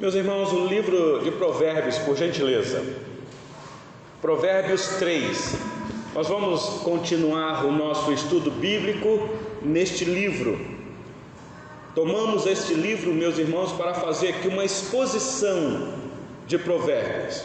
[0.00, 2.84] Meus irmãos, o livro de Provérbios, por gentileza.
[4.22, 5.56] Provérbios 3.
[6.14, 9.28] Nós vamos continuar o nosso estudo bíblico
[9.60, 10.56] neste livro.
[11.96, 15.94] Tomamos este livro, meus irmãos, para fazer aqui uma exposição
[16.46, 17.42] de Provérbios.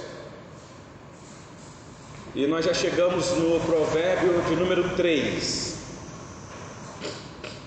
[2.36, 5.76] E nós já chegamos no provérbio de número 3.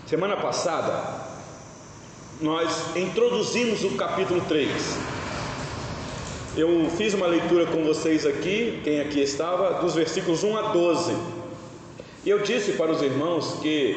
[0.06, 1.25] Semana passada,
[2.40, 4.70] nós introduzimos o capítulo 3.
[6.56, 11.16] Eu fiz uma leitura com vocês aqui, quem aqui estava, dos versículos 1 a 12.
[12.24, 13.96] E eu disse para os irmãos que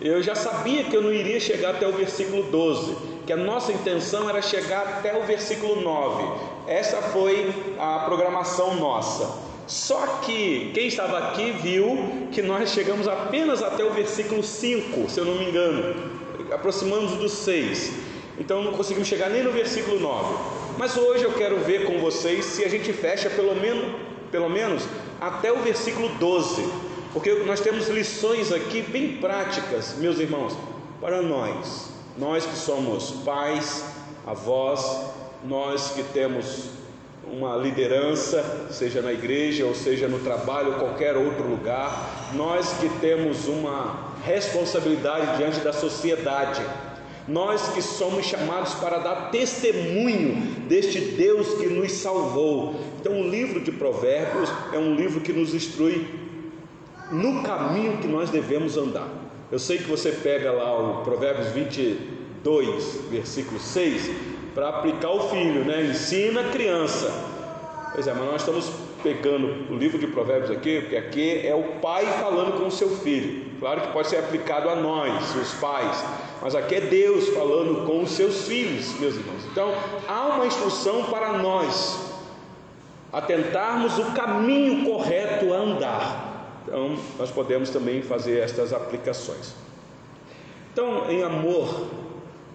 [0.00, 3.72] eu já sabia que eu não iria chegar até o versículo 12, que a nossa
[3.72, 6.24] intenção era chegar até o versículo 9.
[6.68, 9.50] Essa foi a programação nossa.
[9.66, 15.20] Só que quem estava aqui viu que nós chegamos apenas até o versículo 5, se
[15.20, 16.19] eu não me engano,
[16.52, 17.92] aproximamos dos 6.
[18.38, 20.34] Então não conseguimos chegar nem no versículo 9.
[20.78, 23.94] Mas hoje eu quero ver com vocês se a gente fecha pelo menos,
[24.30, 24.82] pelo menos
[25.20, 26.66] até o versículo 12,
[27.12, 30.56] porque nós temos lições aqui bem práticas, meus irmãos,
[31.00, 33.84] para nós, nós que somos pais,
[34.26, 35.10] avós,
[35.44, 36.70] nós que temos
[37.30, 42.88] uma liderança, seja na igreja ou seja no trabalho ou qualquer outro lugar, nós que
[43.00, 46.62] temos uma responsabilidade diante da sociedade,
[47.28, 50.34] nós que somos chamados para dar testemunho
[50.68, 52.74] deste Deus que nos salvou.
[53.00, 56.06] Então, o livro de Provérbios é um livro que nos instrui
[57.10, 59.08] no caminho que nós devemos andar.
[59.50, 64.10] Eu sei que você pega lá o Provérbios 22, versículo 6,
[64.54, 65.86] para aplicar o filho, né?
[65.86, 67.12] Ensina a criança.
[67.92, 68.70] Pois é, mas nós estamos
[69.02, 72.90] pegando o livro de Provérbios aqui, porque aqui é o pai falando com o seu
[72.98, 73.49] filho.
[73.60, 76.02] Claro que pode ser aplicado a nós, os pais,
[76.40, 79.42] mas aqui é Deus falando com os seus filhos, meus irmãos.
[79.52, 79.74] Então,
[80.08, 82.10] há uma instrução para nós
[83.12, 86.62] a tentarmos o caminho correto a andar.
[86.66, 89.54] Então, nós podemos também fazer estas aplicações.
[90.72, 91.88] Então, em amor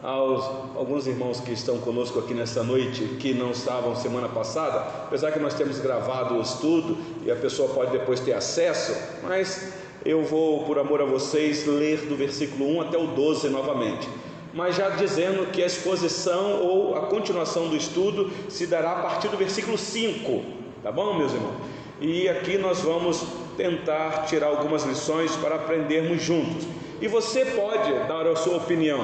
[0.02, 0.44] aos
[0.76, 5.40] alguns irmãos que estão conosco aqui nessa noite, que não estavam semana passada, apesar que
[5.40, 10.64] nós temos gravado o estudo e a pessoa pode depois ter acesso, mas eu vou,
[10.66, 14.08] por amor a vocês, ler do versículo 1 até o 12 novamente.
[14.54, 19.28] Mas já dizendo que a exposição ou a continuação do estudo se dará a partir
[19.30, 20.44] do versículo 5,
[20.84, 21.56] tá bom, meus irmãos?
[22.00, 23.26] E aqui nós vamos
[23.58, 26.68] tentar tirar algumas lições para aprendermos juntos.
[27.02, 29.04] E você pode dar a sua opinião,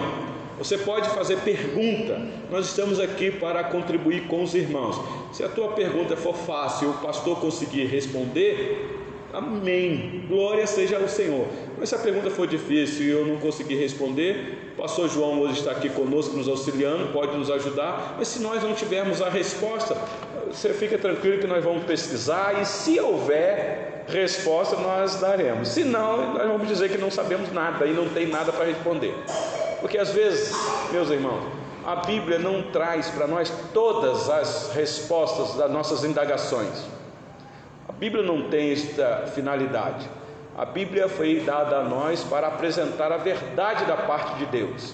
[0.57, 5.01] você pode fazer pergunta, nós estamos aqui para contribuir com os irmãos.
[5.33, 9.00] Se a tua pergunta for fácil o pastor conseguir responder,
[9.33, 11.47] amém, glória seja ao Senhor.
[11.77, 15.59] Mas se a pergunta for difícil e eu não conseguir responder, o pastor João hoje
[15.59, 18.15] está aqui conosco, nos auxiliando, pode nos ajudar.
[18.17, 19.97] Mas se nós não tivermos a resposta,
[20.51, 25.69] você fica tranquilo que nós vamos pesquisar e se houver resposta, nós daremos.
[25.69, 29.13] Se não, nós vamos dizer que não sabemos nada e não tem nada para responder.
[29.79, 30.53] Porque às vezes,
[30.91, 31.43] meus irmãos,
[31.85, 37.00] a Bíblia não traz para nós todas as respostas das nossas indagações.
[38.01, 40.09] Bíblia não tem esta finalidade.
[40.57, 44.91] A Bíblia foi dada a nós para apresentar a verdade da parte de Deus.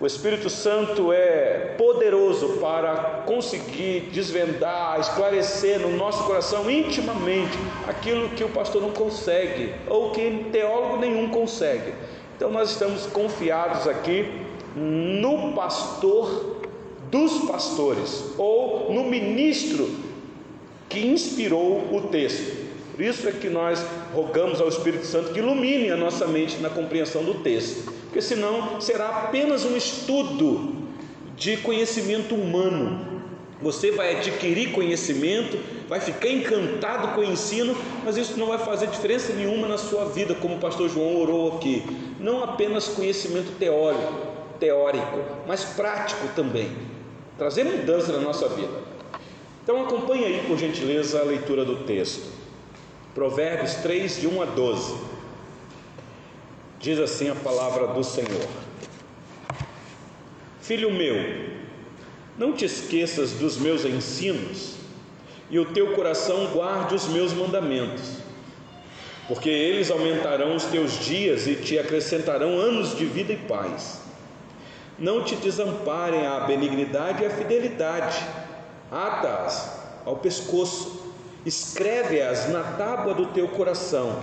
[0.00, 8.44] O Espírito Santo é poderoso para conseguir desvendar, esclarecer no nosso coração intimamente aquilo que
[8.44, 11.92] o pastor não consegue, ou que teólogo nenhum consegue.
[12.34, 14.40] Então nós estamos confiados aqui
[14.74, 16.62] no pastor
[17.10, 20.07] dos pastores ou no ministro
[20.88, 22.68] que inspirou o texto.
[22.94, 26.68] Por isso é que nós rogamos ao Espírito Santo que ilumine a nossa mente na
[26.68, 30.74] compreensão do texto, porque senão será apenas um estudo
[31.36, 33.18] de conhecimento humano,
[33.60, 38.86] você vai adquirir conhecimento, vai ficar encantado com o ensino, mas isso não vai fazer
[38.86, 41.84] diferença nenhuma na sua vida, como o pastor João orou aqui.
[42.20, 44.12] Não apenas conhecimento teórico,
[44.60, 46.70] teórico, mas prático também.
[47.36, 48.97] Trazer mudança na nossa vida.
[49.68, 52.32] Então acompanhe aí, por gentileza, a leitura do texto.
[53.14, 54.96] Provérbios 3, de 1 a 12.
[56.80, 58.48] Diz assim a palavra do Senhor:
[60.62, 61.16] Filho meu,
[62.38, 64.76] não te esqueças dos meus ensinos,
[65.50, 68.22] e o teu coração guarde os meus mandamentos,
[69.28, 74.00] porque eles aumentarão os teus dias e te acrescentarão anos de vida e paz.
[74.98, 78.16] Não te desamparem a benignidade e a fidelidade,
[78.90, 81.12] ata-as ao pescoço,
[81.44, 84.20] escreve-as na tábua do teu coração,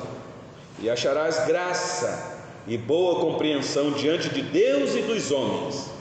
[0.79, 5.95] e acharás graça e boa compreensão diante de Deus e dos homens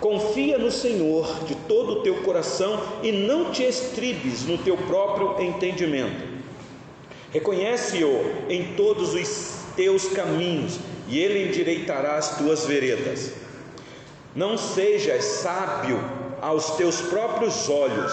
[0.00, 5.42] Confia no Senhor de todo o teu coração e não te estribes no teu próprio
[5.42, 6.36] entendimento.
[7.32, 10.78] Reconhece-o em todos os teus caminhos
[11.08, 13.32] e ele endireitará as tuas veredas.
[14.34, 15.98] Não sejas sábio
[16.40, 18.12] aos teus próprios olhos,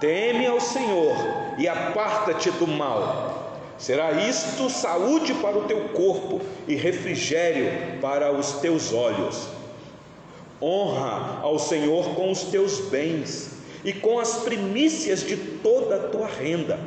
[0.00, 1.16] teme ao Senhor
[1.58, 3.36] e aparta-te do mal.
[3.78, 9.48] Será isto saúde para o teu corpo e refrigério para os teus olhos.
[10.60, 13.50] Honra ao Senhor com os teus bens
[13.84, 16.80] e com as primícias de toda a tua renda,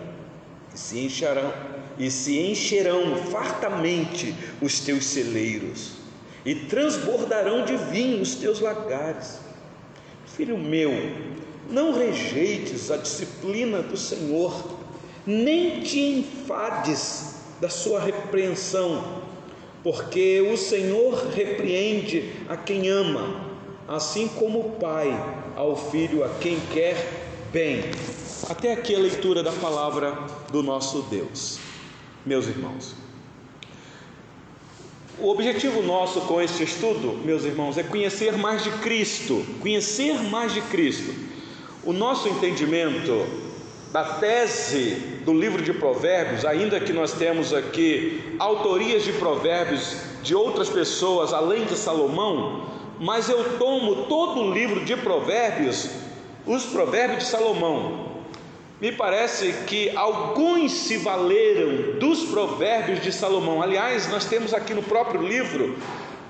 [0.73, 1.53] e se encherão,
[1.97, 5.93] e se encherão fartamente os teus celeiros,
[6.43, 9.48] e transbordarão de vinho os teus lagares.
[10.39, 10.93] Filho meu,
[11.69, 14.69] não rejeites a disciplina do Senhor,
[15.27, 19.21] nem te enfades da sua repreensão,
[19.83, 23.49] porque o Senhor repreende a quem ama
[23.85, 25.11] assim como o Pai
[25.57, 26.95] ao Filho a quem quer
[27.51, 27.81] bem.
[28.49, 30.17] Até aqui a leitura da palavra
[30.53, 31.59] do nosso Deus.
[32.25, 32.95] Meus irmãos,
[35.21, 40.53] o objetivo nosso com este estudo, meus irmãos, é conhecer mais de Cristo, conhecer mais
[40.53, 41.13] de Cristo.
[41.83, 43.25] O nosso entendimento
[43.91, 50.35] da tese do livro de Provérbios, ainda que nós temos aqui autorias de provérbios de
[50.35, 52.67] outras pessoas além de Salomão,
[52.99, 55.89] mas eu tomo todo o livro de Provérbios,
[56.45, 58.08] os Provérbios de Salomão.
[58.81, 63.61] Me parece que alguns se valeram dos Provérbios de Salomão.
[63.61, 65.77] Aliás, nós temos aqui no próprio livro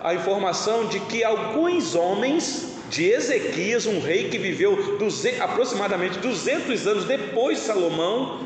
[0.02, 6.88] a informação de que alguns homens de Ezequias, um rei que viveu 200, aproximadamente 200
[6.88, 8.40] anos depois de Salomão,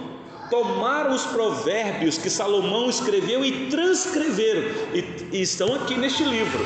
[0.50, 4.64] tomaram os provérbios que Salomão escreveu e transcreveram,
[4.94, 6.66] e, e estão aqui neste livro.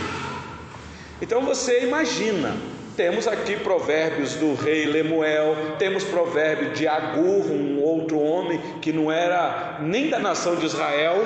[1.21, 2.57] Então você imagina,
[2.97, 9.11] temos aqui provérbios do rei Lemuel, temos provérbios de Agur, um outro homem que não
[9.11, 11.23] era nem da nação de Israel,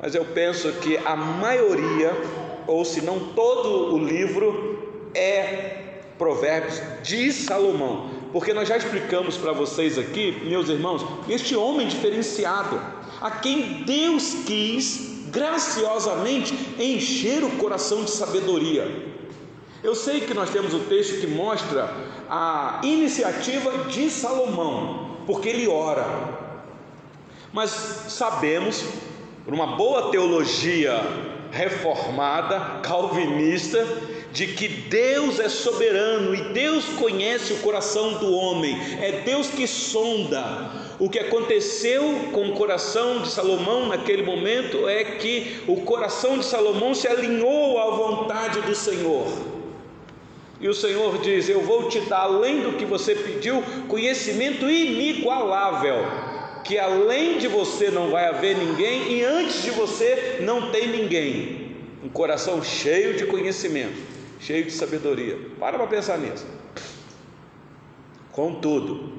[0.00, 2.12] mas eu penso que a maioria,
[2.68, 5.78] ou se não todo o livro, é
[6.16, 12.80] provérbios de Salomão, porque nós já explicamos para vocês aqui, meus irmãos, este homem diferenciado,
[13.20, 19.11] a quem Deus quis graciosamente encher o coração de sabedoria.
[19.82, 21.92] Eu sei que nós temos o texto que mostra
[22.30, 26.06] a iniciativa de Salomão, porque ele ora.
[27.52, 27.70] Mas
[28.08, 28.84] sabemos,
[29.44, 31.00] por uma boa teologia
[31.50, 33.84] reformada, calvinista,
[34.32, 39.66] de que Deus é soberano e Deus conhece o coração do homem, é Deus que
[39.66, 40.70] sonda.
[41.00, 46.44] O que aconteceu com o coração de Salomão naquele momento é que o coração de
[46.44, 49.26] Salomão se alinhou à vontade do Senhor.
[50.62, 55.96] E o Senhor diz: Eu vou te dar, além do que você pediu, conhecimento inigualável,
[56.64, 61.76] que além de você não vai haver ninguém e antes de você não tem ninguém.
[62.02, 64.12] Um coração cheio de conhecimento
[64.42, 65.38] cheio de sabedoria.
[65.58, 66.44] Para para pensar nisso.
[68.32, 69.12] Contudo,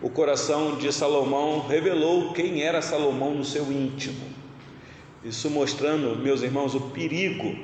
[0.00, 4.24] o coração de Salomão revelou quem era Salomão no seu íntimo.
[5.24, 7.58] Isso mostrando, meus irmãos, o perigo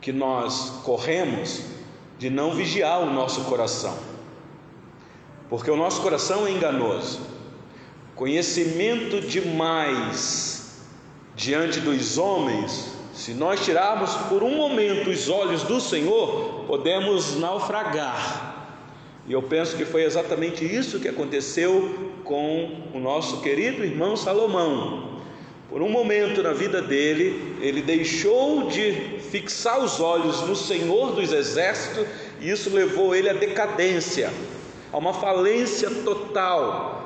[0.00, 1.77] que nós corremos
[2.18, 3.96] de não vigiar o nosso coração.
[5.48, 7.20] Porque o nosso coração é enganoso.
[8.14, 10.82] Conhecimento demais
[11.36, 18.76] diante dos homens se nós tirarmos por um momento os olhos do Senhor, podemos naufragar.
[19.26, 25.07] E eu penso que foi exatamente isso que aconteceu com o nosso querido irmão Salomão.
[25.68, 28.92] Por um momento na vida dele, ele deixou de
[29.30, 32.06] fixar os olhos no Senhor dos exércitos,
[32.40, 34.30] e isso levou ele à decadência,
[34.92, 36.98] a uma falência total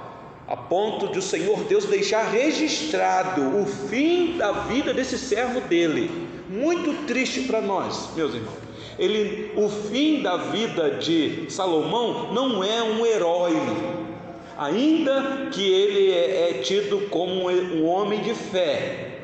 [0.53, 6.11] a ponto de o Senhor Deus deixar registrado o fim da vida desse servo dele.
[6.49, 8.59] Muito triste para nós, meus irmãos.
[8.99, 13.55] Ele, o fim da vida de Salomão não é um herói,
[14.59, 19.21] ainda que ele é, é tido como um homem de fé,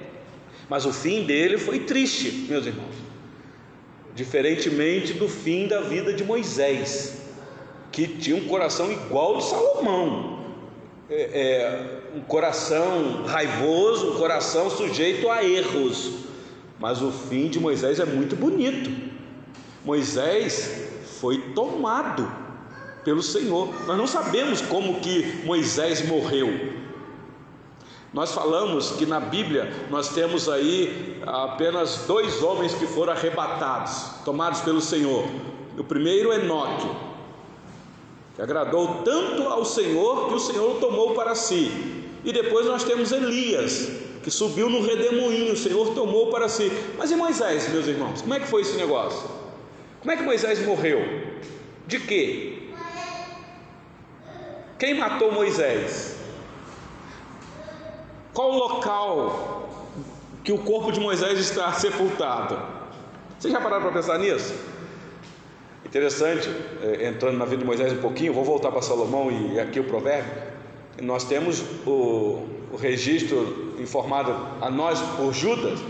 [0.68, 2.94] mas o fim dele foi triste, meus irmãos.
[4.14, 7.22] Diferentemente do fim da vida de Moisés,
[7.90, 10.38] que tinha um coração igual de Salomão,
[11.08, 16.26] é, é, um coração raivoso, um coração sujeito a erros.
[16.78, 18.90] Mas o fim de Moisés é muito bonito.
[19.84, 22.30] Moisés foi tomado
[23.08, 23.70] pelo Senhor.
[23.86, 26.74] Nós não sabemos como que Moisés morreu.
[28.12, 34.60] Nós falamos que na Bíblia nós temos aí apenas dois homens que foram arrebatados, tomados
[34.60, 35.24] pelo Senhor.
[35.78, 36.86] O primeiro é Enoque,
[38.36, 42.04] que agradou tanto ao Senhor que o Senhor o tomou para si.
[42.22, 43.90] E depois nós temos Elias,
[44.22, 46.70] que subiu no redemoinho, o Senhor tomou para si.
[46.98, 48.20] Mas e Moisés, meus irmãos?
[48.20, 49.30] Como é que foi esse negócio?
[50.00, 51.00] Como é que Moisés morreu?
[51.86, 52.57] De quê?
[54.78, 56.16] Quem matou Moisés?
[58.32, 59.68] Qual o local
[60.44, 62.56] que o corpo de Moisés está sepultado?
[63.38, 64.54] Vocês já pararam para pensar nisso?
[65.84, 66.48] Interessante,
[66.82, 69.84] é, entrando na vida de Moisés um pouquinho, vou voltar para Salomão e aqui o
[69.84, 70.30] provérbio.
[71.02, 75.80] Nós temos o, o registro informado a nós por Judas,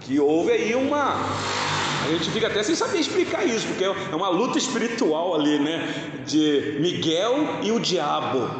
[0.00, 1.16] que houve aí uma.
[2.02, 6.22] A gente fica até sem saber explicar isso, porque é uma luta espiritual ali, né?
[6.26, 8.50] De Miguel e o diabo.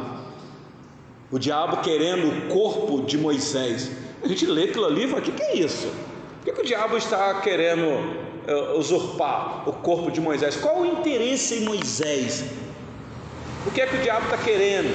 [1.31, 3.89] O diabo querendo o corpo de Moisés.
[4.23, 5.87] A gente lê aquilo ali e fala: o que, que é isso?
[5.87, 10.55] Por que, que o diabo está querendo uh, usurpar o corpo de Moisés?
[10.55, 12.45] Qual o interesse em Moisés?
[13.65, 14.91] O que é que o diabo está querendo?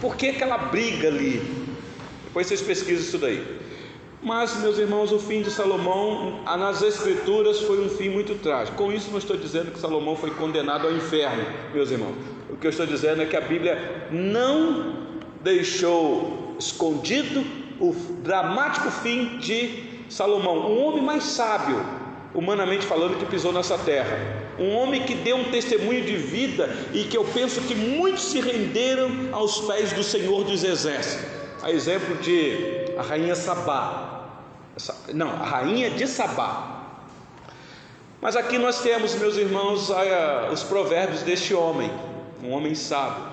[0.00, 1.42] Por que aquela briga ali?
[2.24, 3.58] Depois vocês pesquisam isso daí.
[4.20, 8.76] Mas, meus irmãos, o fim de Salomão, nas Escrituras, foi um fim muito trágico.
[8.76, 12.16] Com isso, não estou dizendo que Salomão foi condenado ao inferno, meus irmãos.
[12.50, 15.06] O que eu estou dizendo é que a Bíblia não
[15.42, 17.44] deixou escondido
[17.80, 21.80] o dramático fim de Salomão, um homem mais sábio,
[22.34, 24.18] humanamente falando, que pisou nessa terra.
[24.58, 28.40] Um homem que deu um testemunho de vida e que eu penso que muitos se
[28.40, 31.24] renderam aos pés do Senhor dos Exércitos.
[31.62, 34.07] A exemplo de a rainha Sabá,
[35.12, 36.76] não, a rainha de Sabá.
[38.20, 39.90] Mas aqui nós temos, meus irmãos,
[40.52, 41.90] os provérbios deste homem,
[42.42, 43.24] um homem sábio.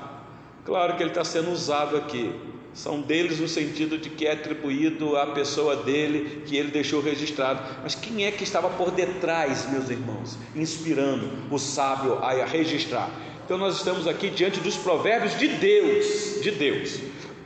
[0.64, 2.34] Claro que ele está sendo usado aqui.
[2.74, 7.62] São deles no sentido de que é atribuído à pessoa dele, que ele deixou registrado.
[7.82, 13.10] Mas quem é que estava por detrás, meus irmãos, inspirando o sábio a registrar?
[13.46, 17.00] Então nós estamos aqui diante dos provérbios de Deus, de Deus.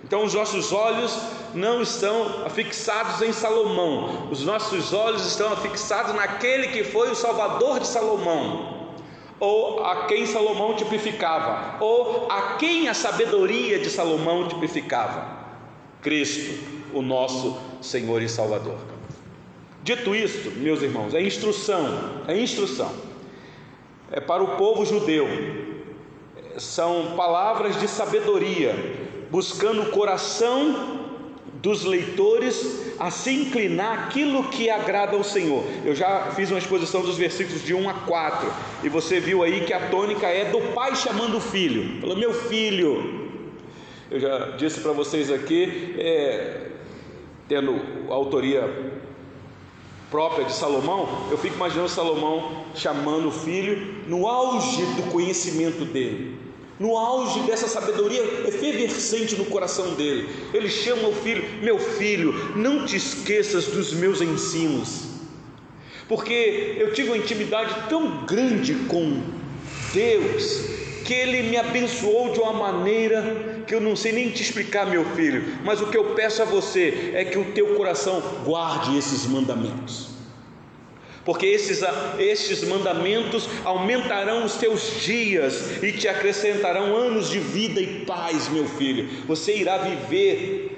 [0.10, 1.16] Então os nossos olhos
[1.54, 7.80] não estão fixados em Salomão, os nossos olhos estão fixados naquele que foi o Salvador
[7.80, 8.90] de Salomão,
[9.40, 15.28] ou a quem Salomão tipificava, ou a quem a sabedoria de Salomão tipificava:
[16.02, 16.60] Cristo,
[16.92, 18.80] o nosso Senhor e Salvador.
[19.84, 22.92] Dito isto, meus irmãos, é instrução, é instrução,
[24.12, 25.28] é para o povo judeu,
[26.58, 28.99] são palavras de sabedoria,
[29.30, 31.08] buscando o coração
[31.62, 35.64] dos leitores a se inclinar aquilo que agrada ao Senhor.
[35.84, 38.52] Eu já fiz uma exposição dos versículos de 1 a 4
[38.84, 42.00] e você viu aí que a tônica é do pai chamando o filho.
[42.02, 43.30] Falou, meu filho.
[44.10, 46.72] Eu já disse para vocês aqui, é,
[47.48, 47.80] tendo
[48.12, 48.98] autoria
[50.10, 56.49] própria de Salomão, eu fico imaginando Salomão chamando o filho no auge do conhecimento dele
[56.80, 60.30] no auge dessa sabedoria efervescente no coração dele.
[60.54, 65.04] Ele chama o filho: Meu filho, não te esqueças dos meus ensinos,
[66.08, 69.22] porque eu tive uma intimidade tão grande com
[69.94, 70.62] Deus,
[71.04, 75.04] que Ele me abençoou de uma maneira que eu não sei nem te explicar, meu
[75.16, 79.26] filho, mas o que eu peço a você é que o teu coração guarde esses
[79.26, 80.19] mandamentos
[81.26, 81.82] porque esses,
[82.18, 88.66] estes mandamentos aumentarão os teus dias e te acrescentarão anos de vida e paz, meu
[88.66, 89.08] filho.
[89.28, 90.78] Você irá viver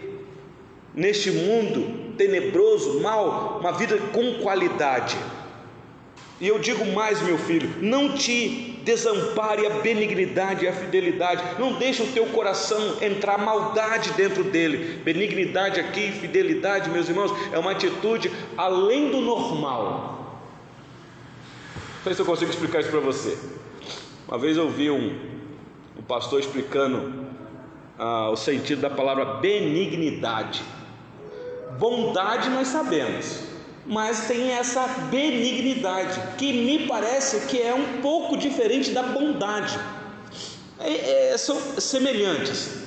[0.93, 5.17] neste mundo tenebroso, mal, uma vida com qualidade.
[6.39, 11.74] E eu digo mais, meu filho, não te desampare a benignidade e a fidelidade, não
[11.74, 15.01] deixe o teu coração entrar maldade dentro dele.
[15.03, 20.20] Benignidade aqui, fidelidade, meus irmãos, é uma atitude além do normal
[22.01, 23.38] não sei se eu consigo explicar isso para você.
[24.27, 25.20] Uma vez eu vi um,
[25.96, 27.27] um pastor explicando
[28.00, 30.63] ah, o sentido da palavra benignidade.
[31.77, 33.41] Bondade nós sabemos,
[33.86, 39.79] mas tem essa benignidade que me parece que é um pouco diferente da bondade.
[40.79, 42.81] É, é, são semelhantes.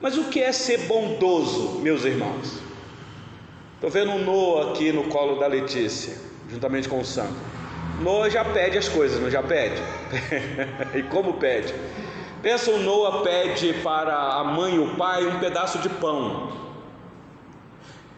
[0.00, 2.60] Mas o que é ser bondoso, meus irmãos?
[3.74, 6.16] Estou vendo um Noah aqui no colo da Letícia,
[6.48, 7.34] juntamente com o Santo.
[8.00, 9.80] Noah já pede as coisas, não já pede?
[10.94, 11.74] e como pede?
[12.42, 16.52] Pensa o Noah pede para a mãe e o pai um pedaço de pão.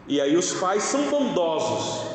[0.07, 2.07] E aí os pais são bondosos.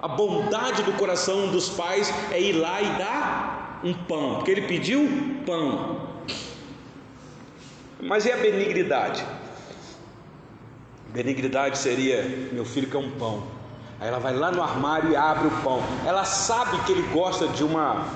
[0.00, 4.62] A bondade do coração dos pais é ir lá e dar um pão, porque ele
[4.62, 5.08] pediu
[5.44, 6.08] pão.
[8.00, 9.24] Mas e a benignidade?
[11.08, 13.53] Benignidade seria: meu filho quer um pão.
[14.00, 15.82] Aí ela vai lá no armário e abre o pão.
[16.04, 18.06] Ela sabe que ele gosta de uma,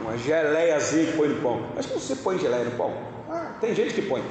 [0.00, 1.60] uma geleiazinha que põe no pão.
[1.74, 2.92] Mas como você põe geleia no pão?
[3.30, 4.22] Ah, tem gente que põe.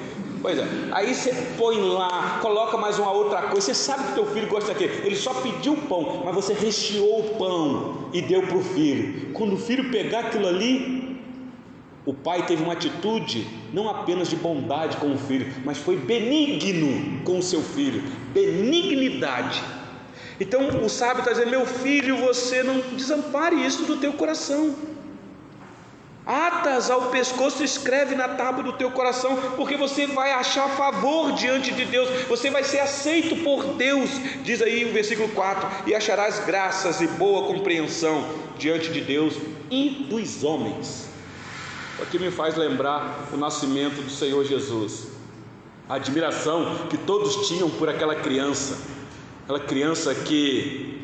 [0.42, 0.68] Pois é.
[0.92, 3.62] Aí você põe lá, coloca mais uma outra coisa.
[3.62, 4.92] Você sabe que teu filho gosta daquilo.
[5.06, 9.32] Ele só pediu o pão, mas você recheou o pão e deu para o filho.
[9.34, 11.20] Quando o filho pegar aquilo ali,
[12.06, 17.22] o pai teve uma atitude não apenas de bondade com o filho, mas foi benigno
[17.24, 18.04] com o seu filho.
[18.34, 19.62] Benignidade.
[20.42, 24.76] Então o sábio está dizendo: meu filho, você não desampare isso do teu coração.
[26.26, 31.72] Atas ao pescoço, escreve na tábua do teu coração, porque você vai achar favor diante
[31.72, 34.10] de Deus, você vai ser aceito por Deus,
[34.44, 39.36] diz aí o versículo 4: e acharás graças e boa compreensão diante de Deus
[39.70, 41.08] e dos homens.
[42.00, 45.08] O que me faz lembrar o nascimento do Senhor Jesus,
[45.88, 49.01] a admiração que todos tinham por aquela criança,
[49.44, 51.02] aquela criança que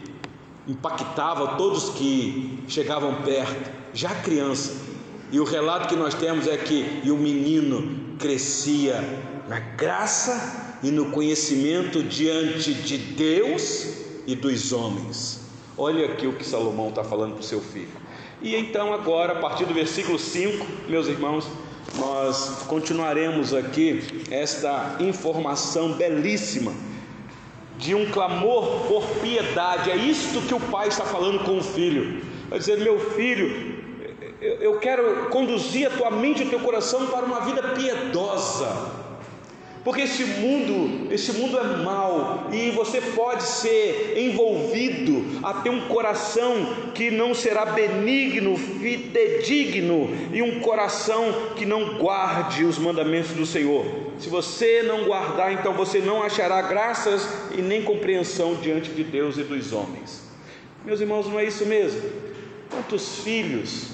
[0.67, 4.87] impactava todos que chegavam perto, já criança
[5.31, 9.03] e o relato que nós temos é que e o menino crescia
[9.47, 13.87] na graça e no conhecimento diante de Deus
[14.25, 15.41] e dos homens.
[15.77, 17.89] Olha aqui o que Salomão está falando para o seu filho.
[18.41, 21.45] E então, agora, a partir do versículo 5, meus irmãos,
[21.97, 26.71] nós continuaremos aqui esta informação belíssima
[27.77, 29.91] de um clamor por piedade.
[29.91, 32.21] É isto que o pai está falando com o filho.
[32.49, 33.77] Vai dizer: Meu filho,
[34.41, 39.06] eu quero conduzir a tua mente e o teu coração para uma vida piedosa.
[39.87, 45.87] Porque esse mundo, esse mundo é mau e você pode ser envolvido a ter um
[45.87, 53.45] coração que não será benigno, fidedigno e um coração que não guarde os mandamentos do
[53.45, 53.85] Senhor.
[54.19, 57.25] Se você não guardar, então você não achará graças
[57.57, 60.21] e nem compreensão diante de Deus e dos homens.
[60.83, 62.01] Meus irmãos, não é isso mesmo?
[62.69, 63.91] Quantos filhos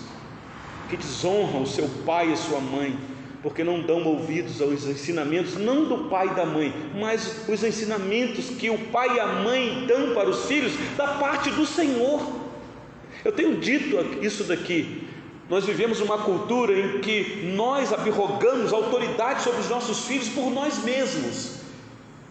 [0.89, 2.97] que desonram seu pai e sua mãe,
[3.43, 8.45] porque não dão ouvidos aos ensinamentos, não do pai e da mãe, mas os ensinamentos
[8.57, 12.25] que o pai e a mãe dão para os filhos da parte do Senhor.
[13.23, 15.09] Eu tenho dito isso daqui.
[15.49, 20.81] Nós vivemos uma cultura em que nós abrogamos autoridade sobre os nossos filhos por nós
[20.81, 21.59] mesmos.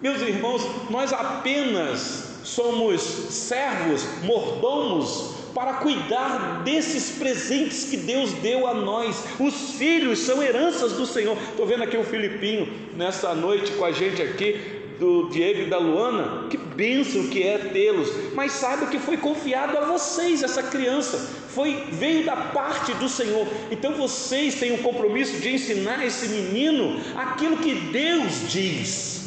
[0.00, 8.74] Meus irmãos, nós apenas somos servos, mordomos para cuidar desses presentes que Deus deu a
[8.74, 9.24] nós.
[9.38, 11.36] Os filhos são heranças do Senhor.
[11.50, 15.78] Estou vendo aqui o Filipinho nessa noite com a gente aqui, do Diego e da
[15.78, 16.48] Luana.
[16.48, 18.10] Que bênção que é tê-los.
[18.34, 21.18] Mas saiba que foi confiado a vocês essa criança.
[21.48, 23.46] Foi veio da parte do Senhor.
[23.70, 29.22] Então vocês têm o compromisso de ensinar esse menino aquilo que Deus diz.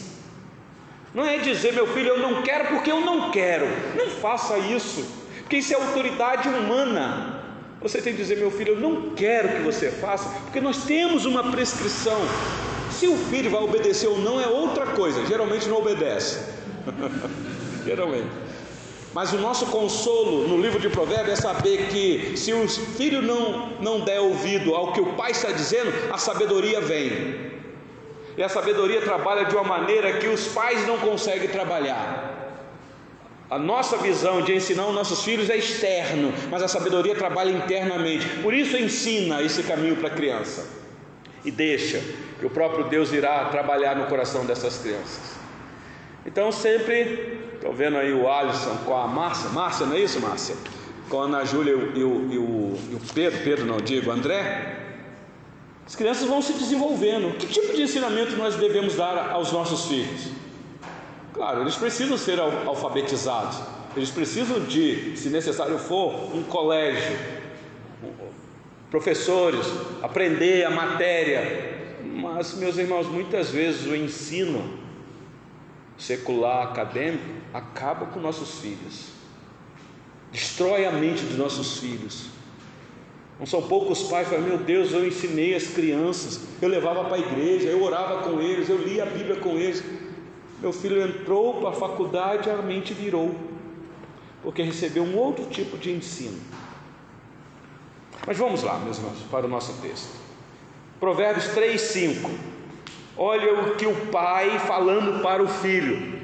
[1.13, 3.67] Não é dizer, meu filho, eu não quero porque eu não quero.
[3.95, 7.39] Não faça isso porque isso é autoridade humana.
[7.79, 11.25] Você tem que dizer, meu filho, eu não quero que você faça, porque nós temos
[11.25, 12.19] uma prescrição.
[12.89, 16.39] Se o filho vai obedecer ou não é outra coisa, geralmente não obedece.
[17.85, 18.27] geralmente.
[19.13, 23.69] Mas o nosso consolo no livro de Provérbios é saber que se o filho não,
[23.79, 27.51] não der ouvido ao que o pai está dizendo, a sabedoria vem.
[28.35, 32.34] E a sabedoria trabalha de uma maneira que os pais não conseguem trabalhar.
[33.49, 38.27] A nossa visão de ensinar os nossos filhos é externo, mas a sabedoria trabalha internamente.
[38.41, 40.67] Por isso ensina esse caminho para a criança.
[41.43, 42.01] E deixa
[42.39, 45.35] que o próprio Deus irá trabalhar no coração dessas crianças.
[46.25, 50.55] Então sempre, estou vendo aí o Alisson com a Márcia, Márcia, não é isso, Márcia?
[51.07, 54.75] Com a Ana Júlia e o, e o, e o Pedro, Pedro não digo, André.
[55.85, 57.37] As crianças vão se desenvolvendo.
[57.37, 60.31] Que tipo de ensinamento nós devemos dar aos nossos filhos?
[61.35, 63.59] Claro, eles precisam ser alfabetizados,
[63.93, 67.13] eles precisam de, se necessário for, um colégio,
[68.89, 69.67] professores,
[70.01, 71.97] aprender a matéria.
[72.05, 74.79] Mas, meus irmãos, muitas vezes o ensino
[75.97, 79.09] secular, acadêmico, acaba com nossos filhos,
[80.31, 82.27] destrói a mente dos nossos filhos.
[83.37, 87.17] Não são poucos pais que falam, meu Deus, eu ensinei as crianças, eu levava para
[87.17, 89.83] a igreja, eu orava com eles, eu lia a Bíblia com eles.
[90.59, 93.35] Meu filho entrou para a faculdade, a mente virou,
[94.41, 96.39] porque recebeu um outro tipo de ensino.
[98.25, 100.15] Mas vamos lá, meus irmãos, para o nosso texto.
[100.99, 102.31] Provérbios 3, 5.
[103.17, 106.15] Olha o que o pai falando para o filho.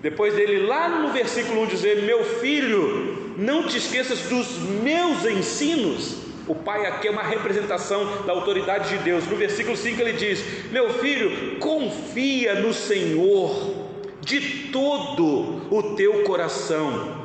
[0.00, 6.20] Depois dele, lá no versículo 1, dizer: Meu filho, não te esqueças dos meus ensinos.
[6.48, 9.26] O pai aqui é uma representação da autoridade de Deus.
[9.26, 13.79] No versículo 5 ele diz: Meu filho, confia no Senhor
[14.30, 17.18] de todo o teu coração,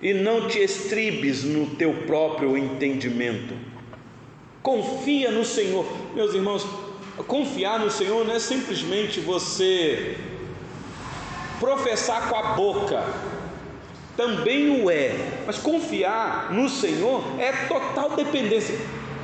[0.00, 3.54] e não te estribes no teu próprio entendimento.
[4.62, 6.64] Confia no Senhor, meus irmãos.
[7.26, 10.16] Confiar no Senhor não é simplesmente você
[11.60, 13.04] professar com a boca,
[14.16, 15.14] também o é,
[15.46, 18.76] mas confiar no Senhor é total dependência.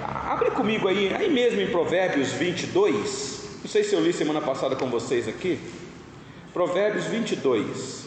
[0.04, 3.58] Abre comigo aí, aí mesmo em Provérbios 22.
[3.62, 5.58] Não sei se eu li semana passada com vocês aqui.
[6.52, 8.06] Provérbios 22.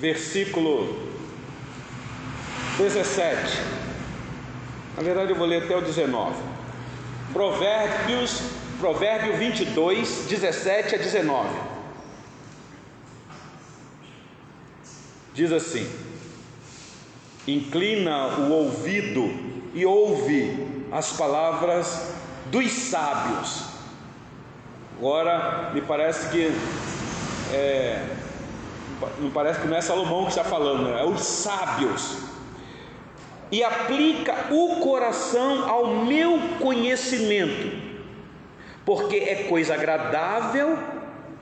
[0.00, 1.08] Versículo
[2.78, 3.58] 17.
[4.96, 6.34] Na verdade, eu vou ler até o 19.
[7.32, 8.42] Provérbios,
[8.80, 11.48] Provérbio 22, 17 a 19.
[15.34, 15.88] Diz assim:
[17.46, 19.28] Inclina o ouvido
[19.74, 22.14] e ouve as palavras
[22.46, 23.64] dos sábios.
[24.98, 26.52] Agora, me parece que
[27.52, 28.06] é,
[29.18, 32.18] me parece que não é Salomão que está falando, é os sábios.
[33.50, 37.76] E aplica o coração ao meu conhecimento,
[38.86, 40.78] porque é coisa agradável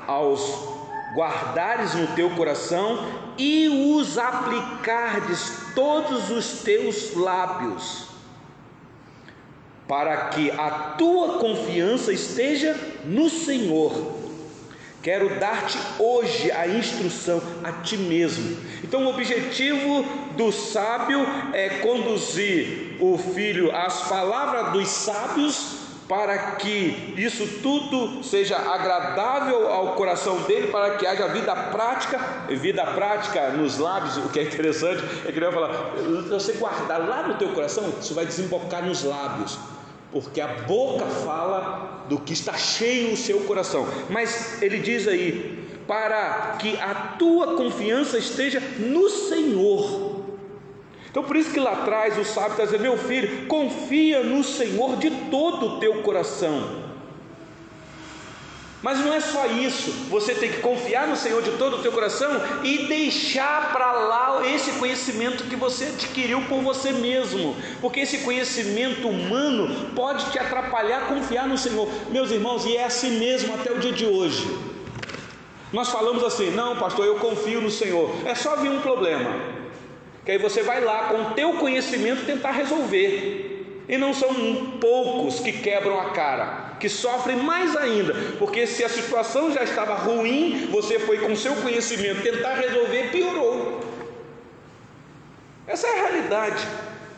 [0.06, 0.79] aos
[1.14, 8.06] guardares no teu coração e os aplicardes todos os teus lábios,
[9.88, 14.20] para que a tua confiança esteja no Senhor.
[15.02, 18.58] Quero dar-te hoje a instrução a ti mesmo.
[18.84, 20.04] Então, o objetivo
[20.36, 21.20] do sábio
[21.54, 25.79] é conduzir o filho às palavras dos sábios
[26.10, 32.18] para que isso tudo seja agradável ao coração dele, para que haja vida prática,
[32.48, 35.92] vida prática nos lábios, o que é interessante, é que ele vai falar,
[36.28, 39.56] você guardar lá no teu coração, isso vai desembocar nos lábios,
[40.10, 45.64] porque a boca fala do que está cheio o seu coração, mas ele diz aí,
[45.86, 50.09] para que a tua confiança esteja no Senhor,
[51.10, 54.96] então por isso que lá atrás o sábio está dizendo: meu filho, confia no Senhor
[54.96, 56.80] de todo o teu coração.
[58.82, 61.92] Mas não é só isso, você tem que confiar no Senhor de todo o teu
[61.92, 62.30] coração
[62.64, 69.06] e deixar para lá esse conhecimento que você adquiriu por você mesmo, porque esse conhecimento
[69.06, 73.78] humano pode te atrapalhar confiar no Senhor, meus irmãos, e é assim mesmo até o
[73.78, 74.48] dia de hoje.
[75.70, 79.36] Nós falamos assim: não, pastor, eu confio no Senhor, é só vir um problema,
[80.30, 83.82] que aí você vai lá com o teu conhecimento tentar resolver.
[83.88, 88.88] E não são poucos que quebram a cara, que sofrem mais ainda, porque se a
[88.88, 93.80] situação já estava ruim, você foi com seu conhecimento tentar resolver, piorou.
[95.66, 96.64] Essa é a realidade.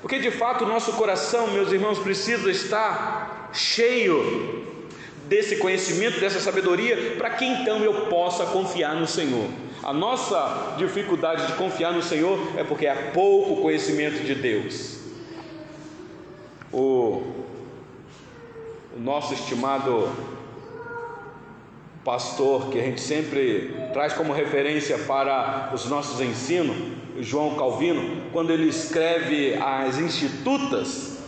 [0.01, 4.67] Porque de fato o nosso coração, meus irmãos, precisa estar cheio
[5.27, 9.51] desse conhecimento, dessa sabedoria, para que então eu possa confiar no Senhor.
[9.83, 15.01] A nossa dificuldade de confiar no Senhor é porque há pouco conhecimento de Deus.
[16.73, 17.23] O,
[18.97, 20.09] o nosso estimado
[22.05, 26.77] pastor, que a gente sempre traz como referência para os nossos ensinos,
[27.19, 31.19] João Calvino, quando ele escreve as Institutas,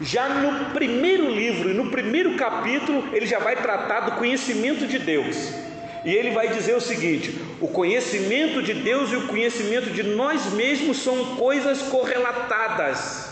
[0.00, 4.98] já no primeiro livro e no primeiro capítulo, ele já vai tratar do conhecimento de
[4.98, 5.61] Deus.
[6.04, 10.52] E ele vai dizer o seguinte: o conhecimento de Deus e o conhecimento de nós
[10.52, 13.30] mesmos são coisas correlatadas.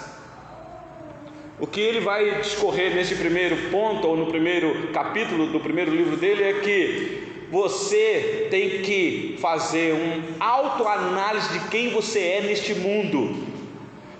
[1.59, 6.16] O que ele vai discorrer nesse primeiro ponto, ou no primeiro capítulo do primeiro livro
[6.16, 13.44] dele, é que você tem que fazer um autoanálise de quem você é neste mundo,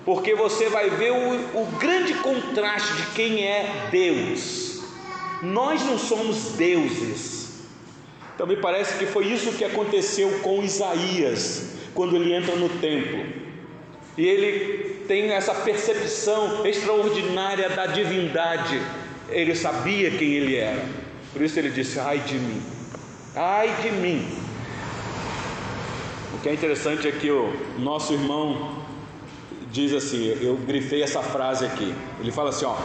[0.05, 4.83] porque você vai ver o, o grande contraste de quem é Deus.
[5.41, 7.40] Nós não somos deuses,
[8.41, 13.23] então me parece que foi isso que aconteceu com Isaías, quando ele entra no templo.
[14.17, 18.81] E ele tem essa percepção extraordinária da divindade.
[19.29, 20.83] Ele sabia quem ele era.
[21.35, 22.63] Por isso ele disse: Ai de mim,
[23.37, 24.27] ai de mim.
[26.33, 28.87] O que é interessante é que o nosso irmão
[29.71, 31.95] diz assim: eu grifei essa frase aqui.
[32.19, 32.79] Ele fala assim: ó,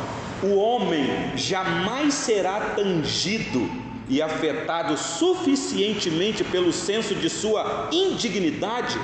[0.43, 1.05] o homem
[1.37, 8.99] jamais será tangido e afetado suficientemente pelo senso de sua indignidade,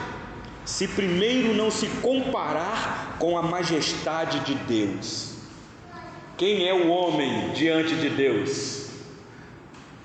[0.64, 5.32] se primeiro não se comparar com a majestade de Deus.
[6.38, 8.90] Quem é o homem diante de Deus?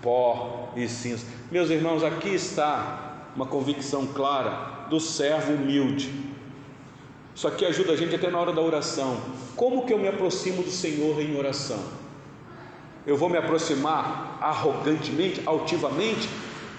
[0.03, 1.27] Pó e cinza.
[1.51, 6.11] Meus irmãos, aqui está uma convicção clara do servo humilde.
[7.35, 9.21] Isso aqui ajuda a gente até na hora da oração.
[9.55, 11.83] Como que eu me aproximo do Senhor em oração?
[13.07, 16.29] Eu vou me aproximar arrogantemente, altivamente?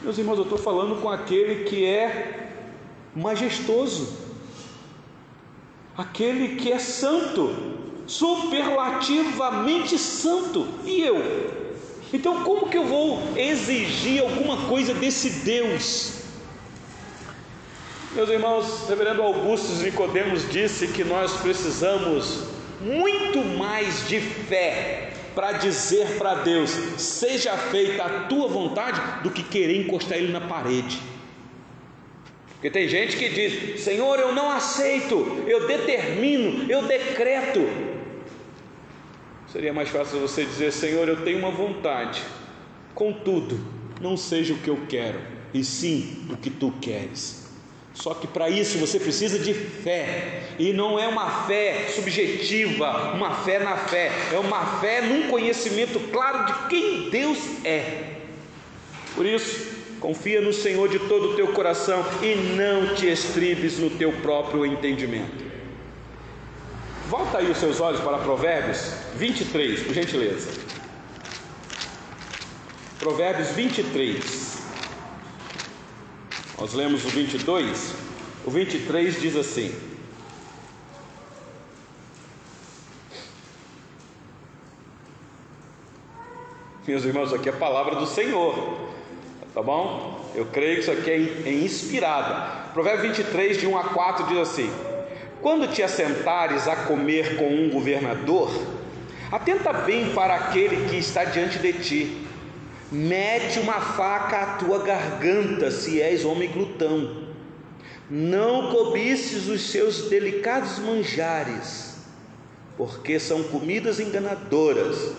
[0.04, 2.50] Meus irmãos, eu estou falando com aquele que é
[3.16, 4.18] majestoso,
[5.98, 7.56] aquele que é santo,
[8.06, 11.16] superlativamente santo, e eu?
[12.14, 16.24] Então, como que eu vou exigir alguma coisa desse Deus?
[18.14, 22.44] Meus irmãos, reverendo Augusto Nicodemos disse que nós precisamos
[22.82, 25.07] muito mais de fé
[25.38, 30.42] para dizer para Deus: seja feita a tua vontade, do que querer encostar ele na
[30.42, 31.00] parede.
[32.54, 37.60] Porque tem gente que diz: Senhor, eu não aceito, eu determino, eu decreto.
[39.52, 42.24] Seria mais fácil você dizer: Senhor, eu tenho uma vontade,
[42.96, 43.60] contudo,
[44.02, 45.22] não seja o que eu quero,
[45.54, 47.47] e sim o que tu queres.
[48.00, 53.34] Só que para isso você precisa de fé, e não é uma fé subjetiva, uma
[53.44, 58.18] fé na fé, é uma fé num conhecimento claro de quem Deus é.
[59.16, 63.90] Por isso, confia no Senhor de todo o teu coração e não te estribes no
[63.90, 65.48] teu próprio entendimento.
[67.08, 70.52] Volta aí os seus olhos para Provérbios 23, por gentileza.
[73.00, 74.47] Provérbios 23.
[76.58, 77.94] Nós lemos o 22,
[78.44, 79.72] o 23 diz assim:
[86.88, 88.90] Meus irmãos, aqui é a palavra do Senhor,
[89.54, 90.32] tá bom?
[90.34, 92.72] Eu creio que isso aqui é, é inspirada.
[92.74, 94.72] Provérbio 23, de 1 a 4 diz assim:
[95.44, 98.50] Quando te assentares a comer com um governador,
[99.32, 102.27] atenta bem para aquele que está diante de ti
[102.92, 107.28] Mete uma faca à tua garganta, se és homem glutão.
[108.10, 111.98] Não cobices os seus delicados manjares,
[112.78, 115.12] porque são comidas enganadoras.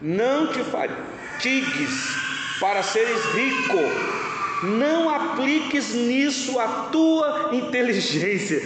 [0.00, 2.16] Não te fatigues
[2.58, 3.76] para seres rico.
[4.62, 8.62] Não apliques nisso a tua inteligência.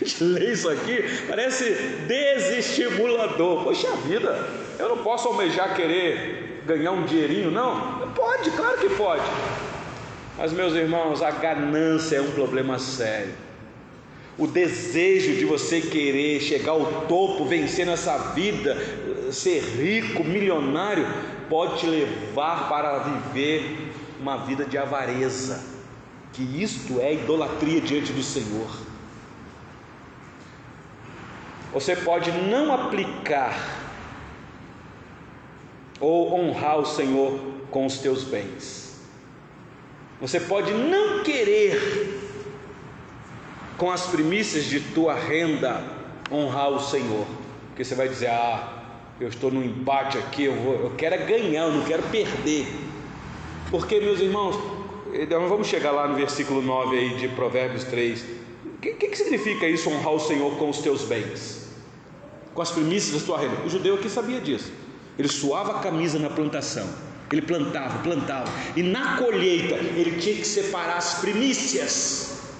[0.00, 1.64] A gente lê isso aqui, parece
[2.08, 3.62] desestimulador.
[3.62, 8.10] Poxa vida, eu não posso almejar querer ganhar um dinheirinho, não?
[8.10, 9.24] Pode, claro que pode.
[10.36, 13.32] Mas, meus irmãos, a ganância é um problema sério.
[14.36, 18.76] O desejo de você querer chegar ao topo, vencer nessa vida,
[19.32, 21.06] ser rico, milionário,
[21.48, 25.64] pode te levar para viver uma vida de avareza,
[26.32, 28.68] que isto é idolatria diante do Senhor.
[31.72, 33.85] Você pode não aplicar
[36.00, 37.38] ou honrar o Senhor
[37.70, 39.00] com os teus bens.
[40.20, 42.20] Você pode não querer,
[43.76, 45.84] com as primícias de tua renda,
[46.30, 47.26] honrar o Senhor,
[47.68, 48.76] porque você vai dizer: Ah,
[49.20, 52.66] eu estou no empate aqui, eu, vou, eu quero é ganhar, eu não quero perder.
[53.70, 54.56] Porque, meus irmãos,
[55.48, 58.24] vamos chegar lá no versículo 9 aí de Provérbios 3.
[58.64, 61.68] O que, que, que significa isso, honrar o Senhor com os teus bens?
[62.54, 63.62] Com as primícias da tua renda?
[63.64, 64.72] O judeu aqui sabia disso.
[65.18, 66.88] Ele suava a camisa na plantação.
[67.30, 68.50] Ele plantava, plantava.
[68.76, 72.52] E na colheita ele tinha que separar as primícias.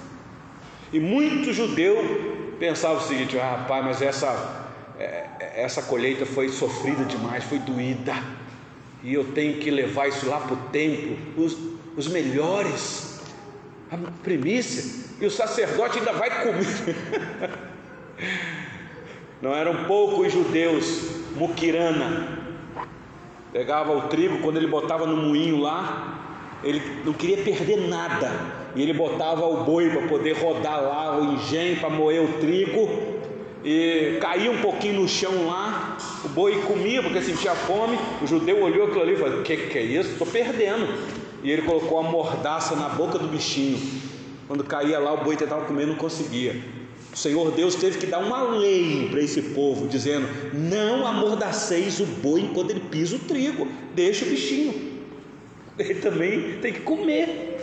[0.93, 7.05] E muito judeu pensava o seguinte: ah, rapaz, mas essa, é, essa colheita foi sofrida
[7.05, 8.15] demais, foi doída.
[9.03, 11.57] E eu tenho que levar isso lá para o templo, os,
[11.97, 13.21] os melhores,
[13.91, 15.07] a primícia.
[15.21, 16.97] E o sacerdote ainda vai comer.
[19.41, 21.03] Não eram poucos judeus,
[21.37, 22.46] muquirana,
[23.53, 28.33] pegava o trigo, quando ele botava no moinho lá, ele não queria perder nada,
[28.75, 33.17] e ele botava o boi para poder rodar lá, o engenho para moer o trigo,
[33.65, 38.63] e caía um pouquinho no chão lá, o boi comia porque sentia fome, o judeu
[38.63, 40.13] olhou aquilo ali e falou: O que, que é isso?
[40.13, 40.87] Estou perdendo.
[41.43, 43.79] E ele colocou a mordaça na boca do bichinho.
[44.47, 46.57] Quando caía lá, o boi tentava comer, não conseguia.
[47.17, 52.05] O Senhor Deus teve que dar uma lei para esse povo, dizendo: não amordaceis o
[52.05, 55.01] boi enquanto ele pisa o trigo, deixa o bichinho,
[55.79, 57.55] ele também tem que comer.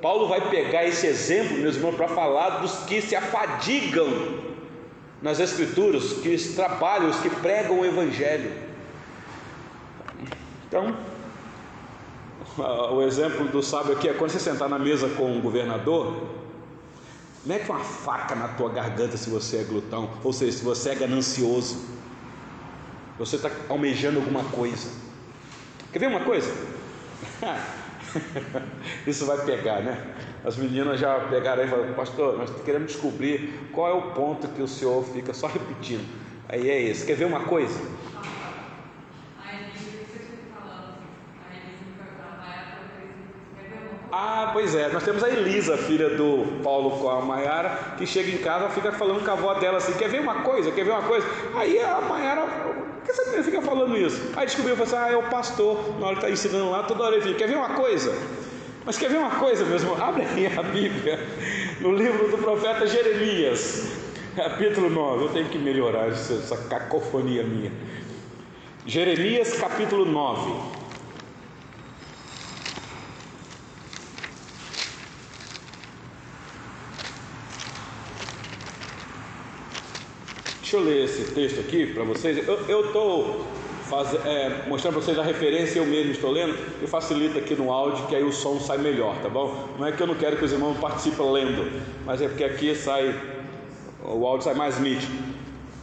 [0.00, 4.08] Paulo vai pegar esse exemplo, meus irmãos, para falar dos que se afadigam
[5.20, 8.50] nas Escrituras, que trabalham, os que pregam o Evangelho.
[10.66, 10.96] Então,
[12.96, 16.41] o exemplo do sábio aqui é quando você sentar na mesa com um governador,
[17.44, 20.94] Mete uma faca na tua garganta se você é glutão, ou seja, se você é
[20.94, 21.84] ganancioso.
[23.18, 24.90] Você está almejando alguma coisa.
[25.92, 26.52] Quer ver uma coisa?
[29.06, 30.14] Isso vai pegar, né?
[30.44, 34.62] As meninas já pegaram e falaram, pastor, nós queremos descobrir qual é o ponto que
[34.62, 36.06] o senhor fica só repetindo.
[36.48, 37.04] Aí é esse.
[37.06, 37.78] Quer ver uma coisa?
[44.14, 48.30] Ah, pois é, nós temos a Elisa, filha do Paulo com a Maiara, que chega
[48.30, 50.70] em casa fica falando com a avó dela assim: quer ver uma coisa?
[50.70, 51.26] Quer ver uma coisa?
[51.54, 54.20] Aí a Maiara, por que essa menina fica falando isso?
[54.36, 57.04] Aí descobriu, falou assim: ah, é o pastor, na hora que está ensinando lá, toda
[57.04, 58.14] hora ele fica: quer ver uma coisa?
[58.84, 59.96] Mas quer ver uma coisa, meu irmão?
[59.98, 61.18] Abre aí a Bíblia,
[61.80, 63.92] no livro do profeta Jeremias,
[64.36, 65.24] capítulo 9.
[65.24, 67.72] Eu tenho que melhorar essa cacofonia minha.
[68.84, 70.81] Jeremias, capítulo 9.
[80.72, 82.48] Deixa eu ler esse texto aqui para vocês.
[82.48, 83.46] Eu estou
[84.24, 88.06] é, mostrando para vocês a referência, eu mesmo estou lendo, e facilita aqui no áudio,
[88.06, 89.68] que aí o som sai melhor, tá bom?
[89.78, 92.74] Não é que eu não quero que os irmãos participem lendo, mas é porque aqui
[92.74, 93.14] sai,
[94.02, 95.12] o áudio sai mais nítido.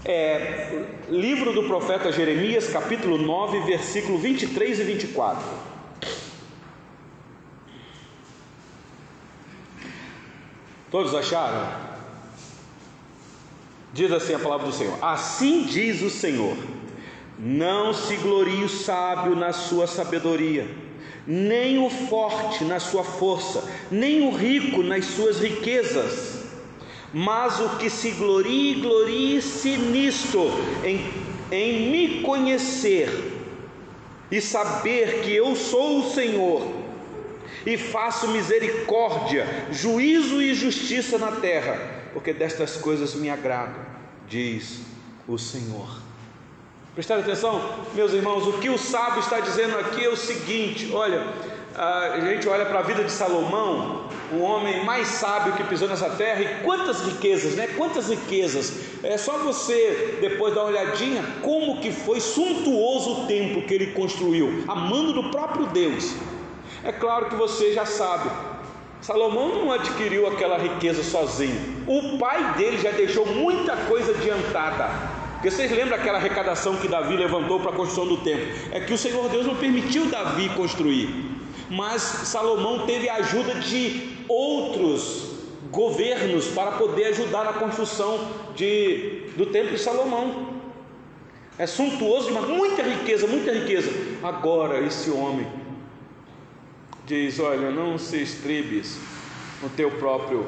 [0.04, 5.44] É, livro do profeta Jeremias, capítulo 9, versículo 23 e 24.
[10.90, 11.89] Todos acharam?
[13.92, 16.56] Diz assim a palavra do Senhor: Assim diz o Senhor:
[17.40, 20.68] Não se glorie o sábio na sua sabedoria,
[21.26, 26.44] nem o forte na sua força, nem o rico nas suas riquezas,
[27.12, 30.52] mas o que se glorie, glorie-se nisto,
[30.84, 31.12] em,
[31.52, 33.10] em me conhecer
[34.32, 36.62] e saber que eu sou o Senhor
[37.66, 43.76] e faço misericórdia, juízo e justiça na terra porque destas coisas me agrado,
[44.28, 44.82] diz
[45.28, 45.88] o Senhor.
[46.96, 47.62] Prestaram atenção,
[47.94, 51.24] meus irmãos, o que o sábio está dizendo aqui é o seguinte: olha,
[51.76, 56.10] a gente olha para a vida de Salomão, um homem mais sábio que pisou nessa
[56.10, 57.68] terra, e quantas riquezas, né?
[57.78, 58.74] Quantas riquezas.
[59.02, 63.94] É só você depois dar uma olhadinha como que foi suntuoso o templo que ele
[63.94, 66.16] construiu, amando do próprio Deus.
[66.84, 68.30] É claro que você já sabe,
[69.02, 71.84] Salomão não adquiriu aquela riqueza sozinho.
[71.88, 74.90] O pai dele já deixou muita coisa adiantada.
[75.34, 78.46] Porque vocês lembram aquela arrecadação que Davi levantou para a construção do templo?
[78.72, 81.10] É que o Senhor Deus não permitiu Davi construir.
[81.70, 85.30] Mas Salomão teve a ajuda de outros
[85.72, 90.60] governos para poder ajudar na construção de, do templo de Salomão.
[91.58, 93.92] É suntuoso, mas muita riqueza, muita riqueza.
[94.22, 95.48] Agora esse homem
[97.10, 98.98] diz: Olha, não se estribes
[99.62, 100.46] no teu próprio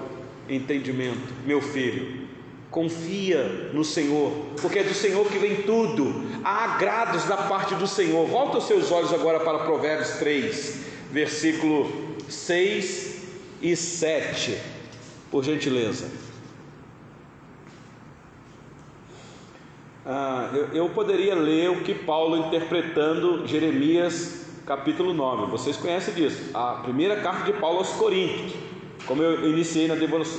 [0.47, 2.29] entendimento, meu filho.
[2.69, 6.23] Confia no Senhor, porque é do Senhor que vem tudo.
[6.41, 8.25] Há agrados da parte do Senhor.
[8.27, 13.23] Volta os seus olhos agora para Provérbios 3, versículo 6
[13.61, 14.57] e 7,
[15.29, 16.09] por gentileza.
[20.05, 24.40] Ah, eu, eu poderia ler o que Paulo interpretando Jeremias
[24.71, 25.51] capítulo 9.
[25.51, 26.51] Vocês conhecem disso.
[26.53, 28.53] A primeira carta de Paulo aos Coríntios.
[29.05, 29.85] Como eu iniciei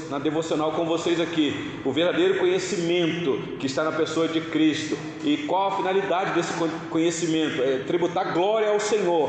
[0.08, 4.96] na devocional com vocês aqui, o verdadeiro conhecimento que está na pessoa de Cristo.
[5.22, 6.54] E qual a finalidade desse
[6.88, 7.60] conhecimento?
[7.60, 9.28] É tributar glória ao Senhor,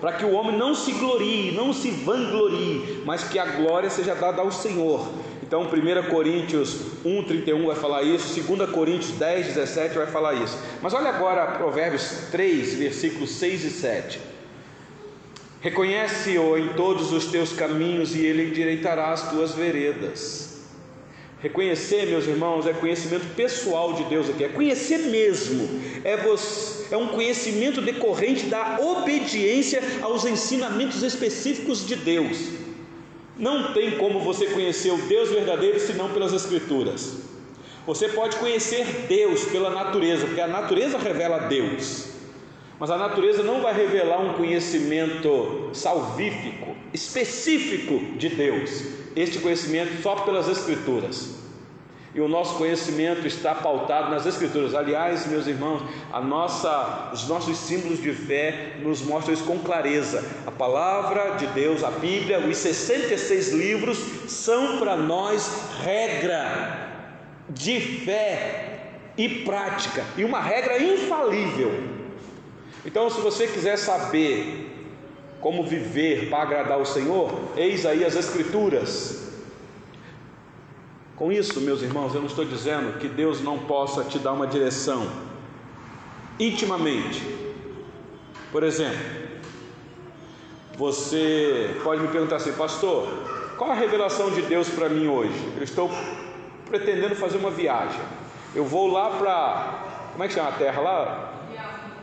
[0.00, 4.14] para que o homem não se glorie, não se vanglorie, mas que a glória seja
[4.14, 5.04] dada ao Senhor.
[5.42, 10.56] Então, 1 Coríntios 1,31 vai falar isso, 2 Coríntios 10, 17 vai falar isso.
[10.80, 14.33] Mas olha agora Provérbios 3, versículos 6 e 7.
[15.64, 20.60] Reconhece-o em todos os teus caminhos e ele endireitará as tuas veredas.
[21.40, 26.98] Reconhecer, meus irmãos, é conhecimento pessoal de Deus aqui, é conhecer mesmo, é, você, é
[26.98, 32.50] um conhecimento decorrente da obediência aos ensinamentos específicos de Deus.
[33.38, 37.20] Não tem como você conhecer o Deus verdadeiro senão pelas Escrituras.
[37.86, 42.13] Você pode conhecer Deus pela natureza, porque a natureza revela Deus.
[42.78, 48.82] Mas a natureza não vai revelar um conhecimento salvífico, específico de Deus.
[49.14, 51.44] Este conhecimento só pelas Escrituras.
[52.14, 54.74] E o nosso conhecimento está pautado nas Escrituras.
[54.74, 55.82] Aliás, meus irmãos,
[56.12, 60.24] a nossa, os nossos símbolos de fé nos mostram isso com clareza.
[60.46, 66.88] A palavra de Deus, a Bíblia, os 66 livros são para nós regra
[67.48, 68.78] de fé
[69.16, 71.93] e prática, e uma regra infalível.
[72.84, 74.70] Então, se você quiser saber
[75.40, 79.32] como viver para agradar o Senhor, eis aí as Escrituras.
[81.16, 84.46] Com isso, meus irmãos, eu não estou dizendo que Deus não possa te dar uma
[84.46, 85.08] direção
[86.38, 87.22] intimamente.
[88.50, 89.24] Por exemplo,
[90.76, 93.06] Você pode me perguntar assim, pastor,
[93.56, 95.52] qual a revelação de Deus para mim hoje?
[95.56, 95.88] Eu estou
[96.66, 98.00] pretendendo fazer uma viagem.
[98.54, 100.10] Eu vou lá para.
[100.12, 101.32] Como é que chama a terra lá?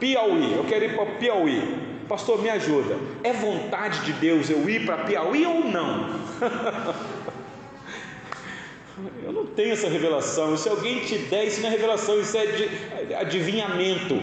[0.02, 0.56] Piauí.
[0.56, 1.62] Eu quero ir para Piauí.
[2.10, 2.97] Pastor, me ajuda.
[3.24, 6.20] É vontade de Deus eu ir para Piauí ou não?
[9.24, 10.58] eu não tenho essa revelação.
[10.58, 14.20] Se alguém te der, isso não é revelação, isso é adivinhamento,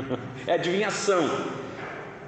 [0.46, 1.28] é adivinhação.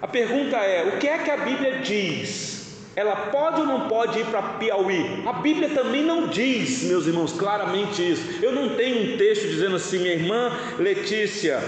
[0.01, 2.55] A pergunta é: o que é que a Bíblia diz?
[2.97, 5.25] Ela pode ou não pode ir para Piauí?
[5.27, 8.43] A Bíblia também não diz, meus irmãos, claramente isso.
[8.43, 11.61] Eu não tenho um texto dizendo assim, minha irmã Letícia,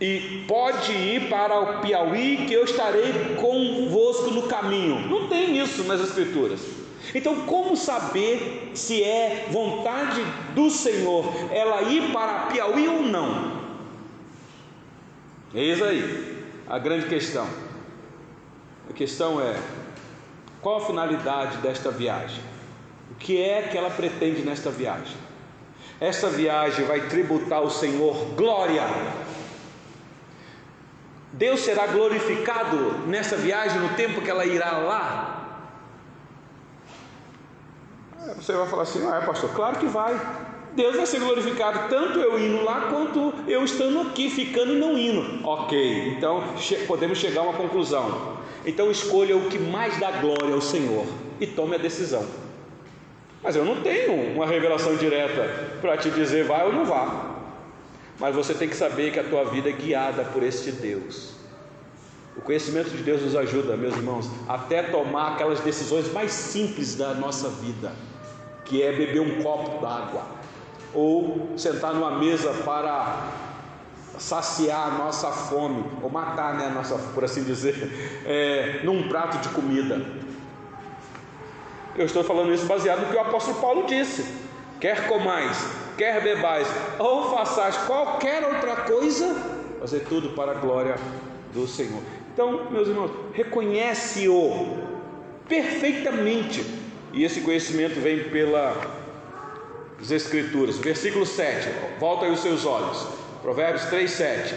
[0.00, 5.08] e pode ir para o Piauí que eu estarei convosco no caminho.
[5.08, 6.60] Não tem isso nas Escrituras.
[7.14, 10.22] Então, como saber se é vontade
[10.54, 13.58] do Senhor ela ir para Piauí ou não?
[15.54, 17.46] Eis aí a grande questão.
[18.90, 19.58] A questão é:
[20.60, 22.42] qual a finalidade desta viagem?
[23.10, 25.16] O que é que ela pretende nesta viagem?
[26.00, 28.82] Esta viagem vai tributar ao Senhor glória
[31.32, 32.76] Deus será glorificado
[33.06, 35.38] nessa viagem, no tempo que ela irá lá?
[38.36, 40.18] Você vai falar assim: ah, é pastor, claro que vai.
[40.74, 44.96] Deus vai ser glorificado tanto eu indo lá quanto eu estando aqui, ficando e não
[44.96, 45.46] indo.
[45.46, 46.44] Ok, então
[46.86, 48.38] podemos chegar a uma conclusão.
[48.64, 51.06] Então escolha o que mais dá glória ao Senhor
[51.40, 52.24] e tome a decisão.
[53.42, 57.37] Mas eu não tenho uma revelação direta para te dizer vai ou não vá.
[58.18, 61.34] Mas você tem que saber que a tua vida é guiada por este Deus.
[62.36, 67.14] O conhecimento de Deus nos ajuda, meus irmãos, até tomar aquelas decisões mais simples da
[67.14, 67.92] nossa vida,
[68.64, 70.24] que é beber um copo d'água,
[70.94, 73.28] ou sentar numa mesa para
[74.18, 79.38] saciar a nossa fome, ou matar, né, a nossa, por assim dizer, é, num prato
[79.38, 80.00] de comida.
[81.96, 84.24] Eu estou falando isso baseado no que o apóstolo Paulo disse:
[84.80, 85.66] quer comais,
[85.98, 86.66] quer bebais,
[86.98, 89.34] ou façais qualquer outra coisa,
[89.80, 90.94] fazer tudo para a glória
[91.52, 92.00] do Senhor.
[92.32, 94.78] Então, meus irmãos, reconhece-o
[95.48, 96.64] perfeitamente,
[97.12, 98.76] e esse conhecimento vem pelas
[100.10, 100.78] Escrituras.
[100.78, 101.68] Versículo 7,
[101.98, 103.06] volta aí os seus olhos,
[103.42, 104.54] Provérbios 3, 7.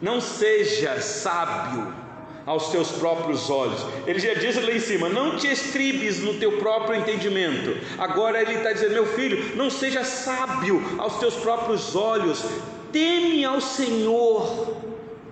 [0.00, 2.07] Não seja sábio
[2.48, 3.84] aos teus próprios olhos.
[4.06, 7.76] Ele já disse lá em cima: não te estribes no teu próprio entendimento.
[7.98, 12.42] Agora ele está dizendo: meu filho, não seja sábio aos teus próprios olhos,
[12.90, 14.78] teme ao Senhor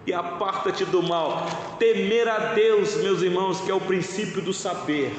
[0.06, 1.46] e aparta-te do mal.
[1.78, 5.10] Temer a Deus, meus irmãos, que é o princípio do saber.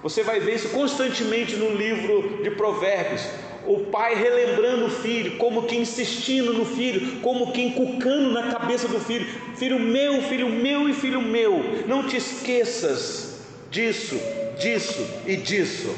[0.00, 3.22] Você vai ver isso constantemente no livro de Provérbios
[3.66, 8.88] o pai relembrando o filho, como que insistindo no filho, como que encucando na cabeça
[8.88, 13.40] do filho: Filho meu, filho meu e filho meu, não te esqueças
[13.70, 14.18] disso,
[14.58, 15.94] disso e disso.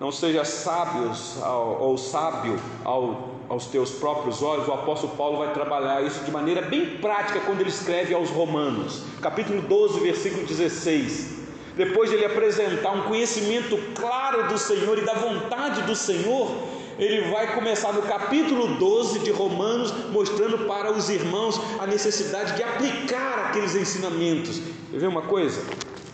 [0.00, 4.66] Não seja sábios ou sábio ao, aos teus próprios olhos.
[4.66, 9.02] O apóstolo Paulo vai trabalhar isso de maneira bem prática quando ele escreve aos Romanos,
[9.22, 11.43] capítulo 12, versículo 16
[11.76, 16.50] depois de ele apresentar um conhecimento claro do Senhor e da vontade do Senhor,
[16.98, 22.62] ele vai começar no capítulo 12 de Romanos, mostrando para os irmãos a necessidade de
[22.62, 24.60] aplicar aqueles ensinamentos.
[24.90, 25.60] Quer ver uma coisa?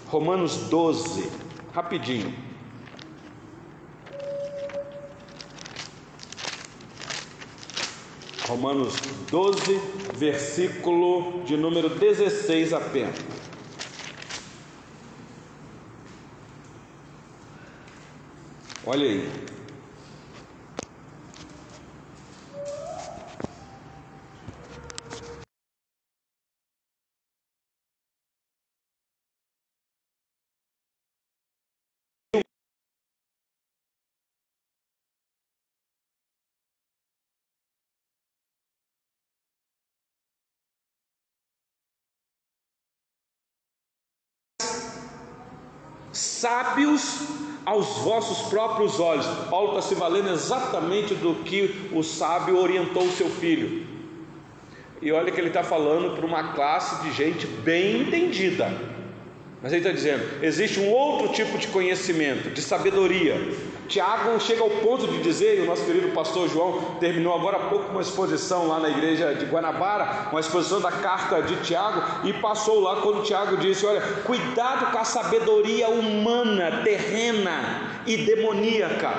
[0.07, 1.31] Romanos 12,
[1.75, 2.35] rapidinho.
[8.49, 8.95] Romanos
[9.31, 9.81] 12,
[10.17, 13.15] versículo de número 16 apenas.
[18.87, 19.51] Olha aí.
[46.13, 49.27] sábios aos vossos próprios olhos.
[49.49, 53.87] Paulo está se valendo exatamente do que o sábio orientou o seu filho.
[55.03, 58.71] E olha que ele está falando para uma classe de gente bem entendida.
[59.63, 63.37] Mas ele está dizendo: existe um outro tipo de conhecimento, de sabedoria.
[63.91, 67.69] Tiago chega ao ponto de dizer, e o nosso querido pastor João terminou agora há
[67.69, 72.33] pouco uma exposição lá na igreja de Guanabara, uma exposição da carta de Tiago, e
[72.35, 79.11] passou lá quando Tiago disse: Olha, cuidado com a sabedoria humana, terrena e demoníaca.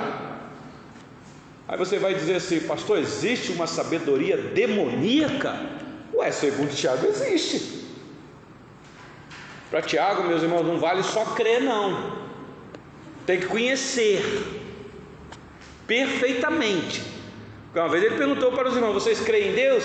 [1.67, 5.53] Aí você vai dizer assim, pastor, existe uma sabedoria demoníaca?
[6.13, 7.87] Ué, segundo Tiago existe.
[9.69, 12.21] Para Tiago, meus irmãos, não vale só crer, não.
[13.25, 14.60] Tem que conhecer
[15.91, 17.03] perfeitamente.
[17.75, 19.83] Uma vez ele perguntou para os irmãos: Vocês creem em Deus?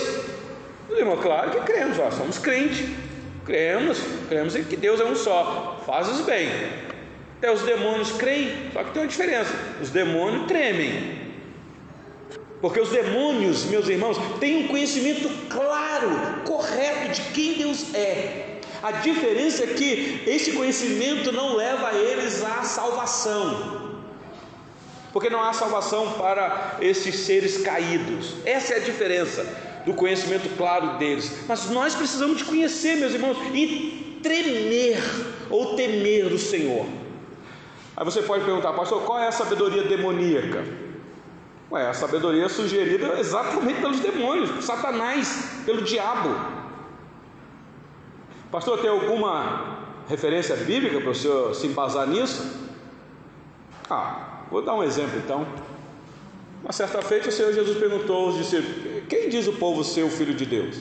[0.89, 2.89] Os irmãos, claro que cremos, ó, somos crentes.
[3.45, 3.99] Cremos,
[4.29, 5.83] cremos em que Deus é um só.
[5.85, 6.49] Fazes bem.
[7.39, 9.53] Até os demônios creem, só que tem uma diferença:
[9.83, 11.27] os demônios tremem.
[12.61, 16.09] Porque os demônios, meus irmãos, têm um conhecimento claro,
[16.45, 18.61] correto de quem Deus é.
[18.81, 23.86] A diferença é que esse conhecimento não leva eles à salvação.
[25.17, 28.35] Porque não há salvação para esses seres caídos.
[28.45, 29.47] Essa é a diferença
[29.87, 31.47] do conhecimento claro deles.
[31.49, 34.99] Mas nós precisamos de conhecer, meus irmãos, e tremer
[35.49, 36.85] ou temer do Senhor.
[37.97, 40.67] Aí você pode perguntar, pastor, qual é a sabedoria demoníaca?
[41.71, 46.29] Ué, a sabedoria é sugerida exatamente pelos demônios, por Satanás, pelo diabo.
[48.51, 49.79] Pastor, tem alguma
[50.11, 52.69] referência bíblica para o senhor se embasar nisso?
[53.89, 55.47] Ah, vou dar um exemplo então.
[56.63, 60.11] Uma certa feita o Senhor Jesus perguntou aos discípulos: Quem diz o povo ser o
[60.11, 60.77] filho de Deus?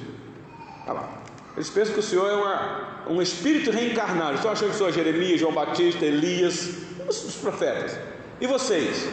[0.83, 1.21] Olha lá.
[1.55, 4.35] Eles pensam que o Senhor é uma, um espírito reencarnado.
[4.35, 7.97] Estão achando que o Senhor é Jeremias, João Batista, Elias, os, os profetas.
[8.41, 9.07] E vocês?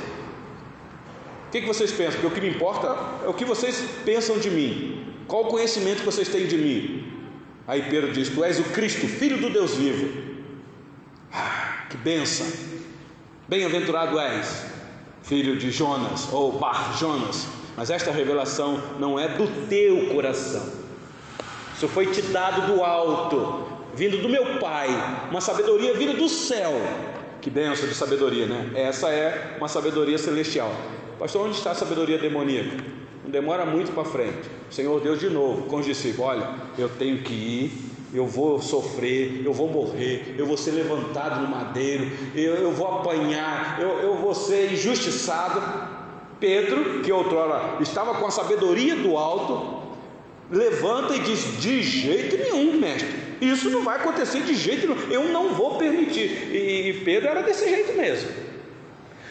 [1.47, 2.21] O que, que vocês pensam?
[2.21, 5.15] Porque o que me importa é o que vocês pensam de mim.
[5.29, 7.13] Qual o conhecimento que vocês têm de mim?
[7.67, 10.09] Aí Pedro diz: Tu és o Cristo, filho do Deus vivo.
[11.33, 12.47] Ah, que benção!
[13.53, 14.65] Bem-aventurado és
[15.23, 17.47] filho de Jonas ou Bar Jonas,
[17.77, 20.67] mas esta revelação não é do teu coração.
[21.75, 24.89] Isso foi te dado do alto, vindo do meu Pai,
[25.31, 26.73] uma sabedoria vinda do céu.
[27.43, 28.71] Que benção de sabedoria, né?
[28.75, 30.75] Essa é uma sabedoria celestial.
[31.19, 32.83] Pastor, onde está a sabedoria demoníaca?
[33.23, 34.49] Não demora muito para frente.
[34.71, 36.49] O Senhor Deus de novo com os discípulos: Olha,
[36.79, 41.49] eu tenho que ir eu vou sofrer, eu vou morrer, eu vou ser levantado no
[41.49, 45.63] madeiro, eu, eu vou apanhar, eu, eu vou ser injustiçado.
[46.39, 49.83] Pedro, que outrora estava com a sabedoria do alto,
[50.51, 53.09] levanta e diz: De jeito nenhum, mestre,
[53.41, 56.51] isso não vai acontecer de jeito nenhum, eu não vou permitir.
[56.53, 58.29] E, e Pedro era desse jeito mesmo.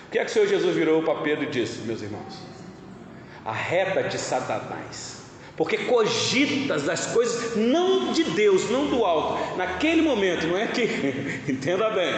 [0.07, 2.39] O que é que o Senhor Jesus virou para Pedro e disse, meus irmãos?
[3.45, 5.20] Arreta de Satanás
[5.61, 9.57] porque cogitas das coisas não de Deus, não do alto.
[9.57, 10.81] Naquele momento, não é que,
[11.47, 12.11] entenda bem,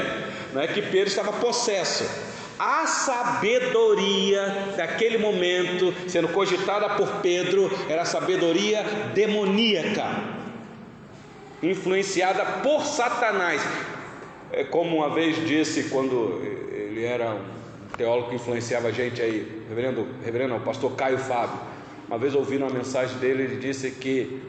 [0.54, 2.10] não é que Pedro estava possesso.
[2.58, 8.82] A sabedoria daquele momento, sendo cogitada por Pedro, era sabedoria
[9.14, 10.24] demoníaca,
[11.62, 13.62] influenciada por Satanás.
[14.54, 16.42] É como uma vez disse, quando
[16.72, 21.73] ele era um teólogo que influenciava a gente aí, reverendo, reverendo, o pastor Caio Fábio
[22.14, 24.40] uma vez ouvindo uma mensagem dele, ele disse que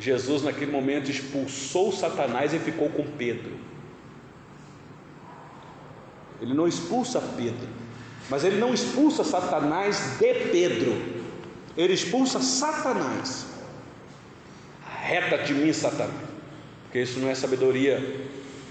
[0.00, 3.52] Jesus naquele momento expulsou Satanás e ficou com Pedro.
[6.42, 7.68] Ele não expulsa Pedro,
[8.28, 11.00] mas ele não expulsa Satanás de Pedro.
[11.76, 13.46] Ele expulsa Satanás.
[15.02, 16.10] Reta de mim, Satanás.
[16.82, 18.26] Porque isso não é sabedoria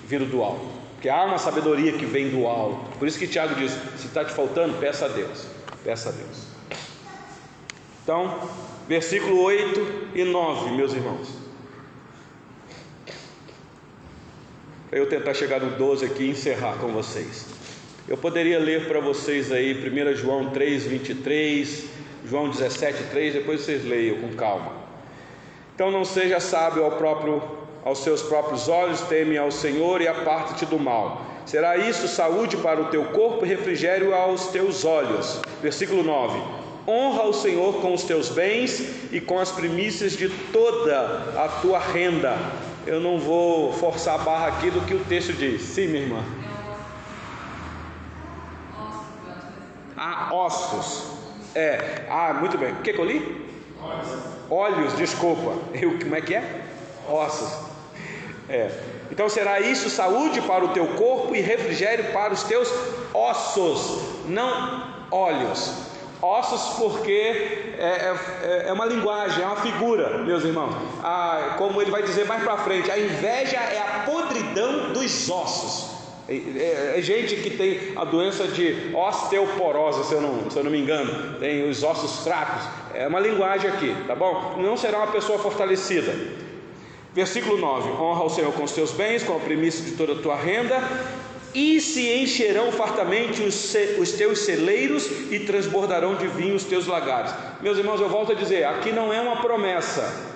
[0.05, 0.67] vindo do alto.
[0.95, 2.97] Porque há uma sabedoria que vem do alto.
[2.99, 5.47] Por isso que Tiago diz: se está te faltando, peça a Deus.
[5.81, 6.54] Peça a Deus.
[8.05, 8.39] Então,
[8.87, 11.27] versículo 8 e 9, meus irmãos.
[14.87, 17.47] Para eu tentar chegar no 12 aqui e encerrar com vocês.
[18.07, 21.85] Eu poderia ler para vocês aí 1 João 3, 23,
[22.23, 24.73] João 17, 3, depois vocês leiam com calma.
[25.73, 27.41] Então não seja sábio ao próprio,
[27.83, 31.25] aos seus próprios olhos, teme ao Senhor e aparte-te do mal.
[31.47, 35.41] Será isso saúde para o teu corpo e refrigério aos teus olhos.
[35.63, 40.97] Versículo 9 honra o Senhor com os teus bens e com as primícias de toda
[41.35, 42.37] a tua renda.
[42.85, 45.61] Eu não vou forçar a barra aqui do que o texto diz.
[45.61, 46.23] Sim, minha irmã.
[49.97, 51.15] Ah, ossos.
[51.55, 52.05] É.
[52.09, 52.73] Ah, muito bem.
[52.73, 53.45] O que, que eu li?
[54.49, 55.55] Olhos, desculpa.
[55.73, 56.61] Eu, como é que é?
[57.09, 57.65] Ossos.
[58.47, 58.69] É.
[59.11, 62.71] Então será isso saúde para o teu corpo e refrigério para os teus
[63.13, 65.94] ossos, não olhos.
[66.21, 67.11] Ossos, porque
[67.77, 70.73] é, é, é, uma linguagem, é uma figura, meus irmãos.
[71.03, 75.95] Ah, como ele vai dizer mais para frente, a inveja é a podridão dos ossos.
[76.27, 80.71] É, é, gente que tem a doença de osteoporose, se eu, não, se eu não
[80.71, 82.63] me engano, tem os ossos fracos.
[82.93, 84.55] É uma linguagem aqui, tá bom?
[84.57, 86.13] Não será uma pessoa fortalecida.
[87.13, 90.15] Versículo 9: Honra o Senhor com os teus bens, com a primícia de toda a
[90.15, 90.81] tua renda,
[91.55, 97.33] e se encherão fartamente os, os teus celeiros e transbordarão de vinho os teus lagares.
[97.61, 100.33] Meus irmãos, eu volto a dizer: aqui não é uma promessa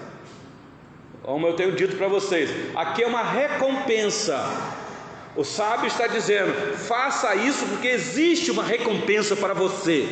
[1.21, 4.39] Como eu tenho dito para vocês, aqui é uma recompensa.
[5.35, 10.07] O sábio está dizendo: faça isso porque existe uma recompensa para você.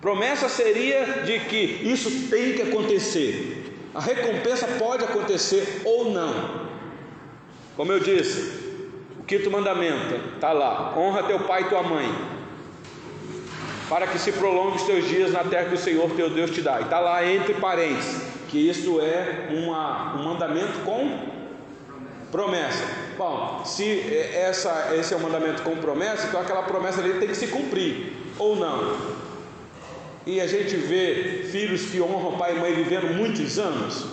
[0.00, 3.72] Promessa seria de que isso tem que acontecer.
[3.94, 6.72] A recompensa pode acontecer ou não.
[7.76, 8.71] Como eu disse,
[9.32, 12.12] quinto mandamento está lá: honra teu pai e tua mãe,
[13.88, 16.60] para que se prolongue os teus dias na terra que o Senhor teu Deus te
[16.60, 16.80] dá.
[16.80, 21.18] E está lá entre parênteses que isso é uma, um mandamento com
[22.30, 22.84] promessa.
[23.16, 24.00] Bom, se
[24.34, 28.12] essa, esse é um mandamento com promessa, então aquela promessa ali tem que se cumprir,
[28.38, 28.98] ou não.
[30.26, 34.04] E a gente vê filhos que honram pai e mãe vivendo muitos anos.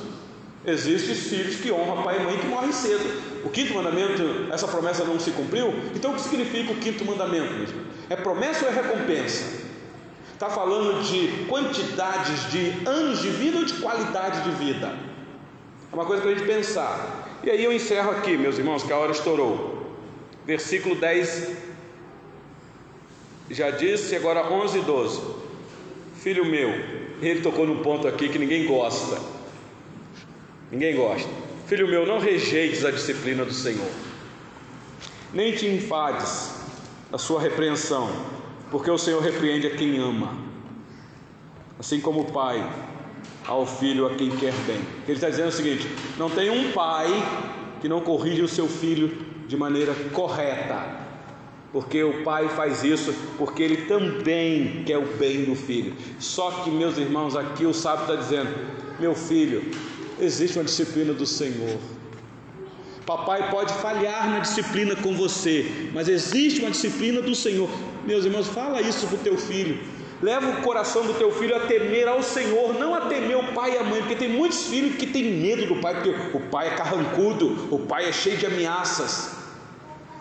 [0.66, 3.29] Existem filhos que honram pai e mãe que morrem cedo.
[3.44, 5.74] O quinto mandamento, essa promessa não se cumpriu.
[5.96, 7.74] Então o que significa o quinto mandamento?
[8.10, 9.70] É promessa ou é recompensa?
[10.34, 14.96] Está falando de quantidades de anos de vida ou de qualidade de vida?
[15.92, 17.40] É uma coisa para a gente pensar.
[17.44, 19.86] E aí eu encerro aqui, meus irmãos, que a hora estourou.
[20.46, 21.70] Versículo 10
[23.50, 25.22] já disse, agora 11 e 12.
[26.16, 26.70] Filho meu,
[27.22, 29.20] ele tocou num ponto aqui que ninguém gosta.
[30.72, 31.49] Ninguém gosta.
[31.70, 33.92] Filho meu, não rejeites a disciplina do Senhor,
[35.32, 36.56] nem te enfades
[37.14, 38.10] a sua repreensão
[38.72, 40.34] porque o Senhor repreende a quem ama,
[41.80, 42.68] assim como o pai
[43.46, 44.80] ao filho a quem quer bem.
[45.08, 47.08] Ele está dizendo o seguinte: não tem um pai
[47.80, 49.16] que não corrige o seu filho
[49.48, 50.88] de maneira correta,
[51.72, 55.94] porque o pai faz isso porque ele também quer o bem do filho.
[56.18, 58.50] Só que, meus irmãos, aqui o sábio está dizendo:
[59.00, 59.72] meu filho,
[60.20, 61.78] existe uma disciplina do Senhor.
[63.06, 67.70] Papai pode falhar na disciplina com você, mas existe uma disciplina do Senhor.
[68.06, 69.80] Meus irmãos, fala isso para o teu filho.
[70.22, 73.74] Leva o coração do teu filho a temer ao Senhor, não a temer o pai
[73.74, 76.68] e a mãe, porque tem muitos filhos que têm medo do pai, porque o pai
[76.68, 79.32] é carrancudo, o pai é cheio de ameaças.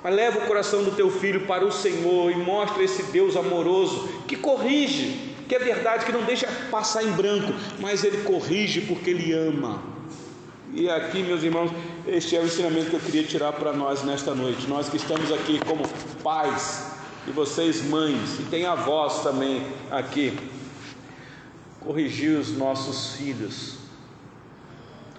[0.03, 4.09] Mas leva o coração do teu filho para o Senhor e mostra esse Deus amoroso
[4.29, 9.11] que corrige, que é verdade, que não deixa passar em branco, mas ele corrige porque
[9.11, 9.83] ele ama.
[10.75, 11.71] E aqui, meus irmãos,
[12.07, 14.69] este é o ensinamento que eu queria tirar para nós nesta noite.
[14.69, 15.89] Nós que estamos aqui como
[16.23, 16.93] pais
[17.27, 20.39] e vocês mães, e tem avós também aqui.
[21.81, 23.79] Corrigir os nossos filhos.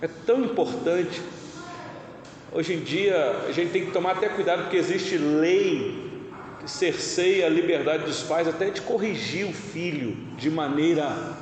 [0.02, 1.20] É tão importante.
[2.52, 6.09] Hoje em dia a gente tem que tomar até cuidado porque existe lei
[6.70, 11.38] cerceia a liberdade dos pais até de corrigir o filho de maneira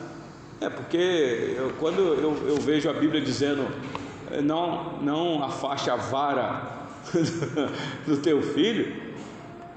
[0.59, 3.67] é porque eu, quando eu, eu, vejo a Bíblia dizendo
[4.43, 6.87] não, não afaste a vara
[8.05, 9.07] do teu filho,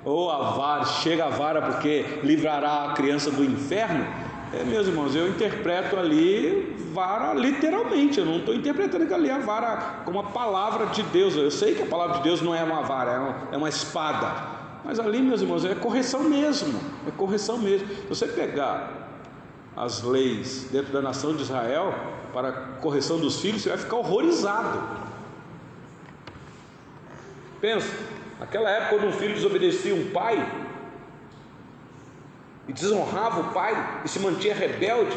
[0.04, 4.06] ou a vara, chega a vara porque livrará a criança do inferno.
[4.52, 9.34] É, meus irmãos, eu interpreto ali vara literalmente, eu não estou interpretando que ali é
[9.34, 11.36] a vara como a palavra de Deus.
[11.36, 13.68] Eu sei que a palavra de Deus não é uma vara, é uma, é uma
[13.68, 14.59] espada.
[14.84, 16.80] Mas ali, meus irmãos, é correção mesmo.
[17.06, 17.86] É correção mesmo.
[17.88, 19.08] Se você pegar
[19.76, 21.94] as leis dentro da nação de Israel
[22.32, 25.00] para correção dos filhos, você vai ficar horrorizado.
[27.60, 27.92] Pensa,
[28.38, 30.50] naquela época, quando um filho desobedecia um pai
[32.66, 35.16] e desonrava o pai e se mantinha rebelde,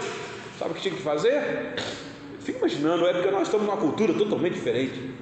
[0.59, 1.75] sabe o que tinha que fazer?
[2.39, 5.13] Fica imaginando, é porque nós estamos numa cultura totalmente diferente.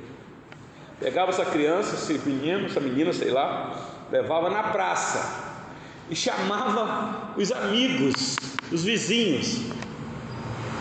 [1.01, 3.75] Pegava essa criança, esse menino, essa menina, sei lá,
[4.11, 5.51] levava na praça
[6.11, 8.35] e chamava os amigos,
[8.71, 9.61] os vizinhos,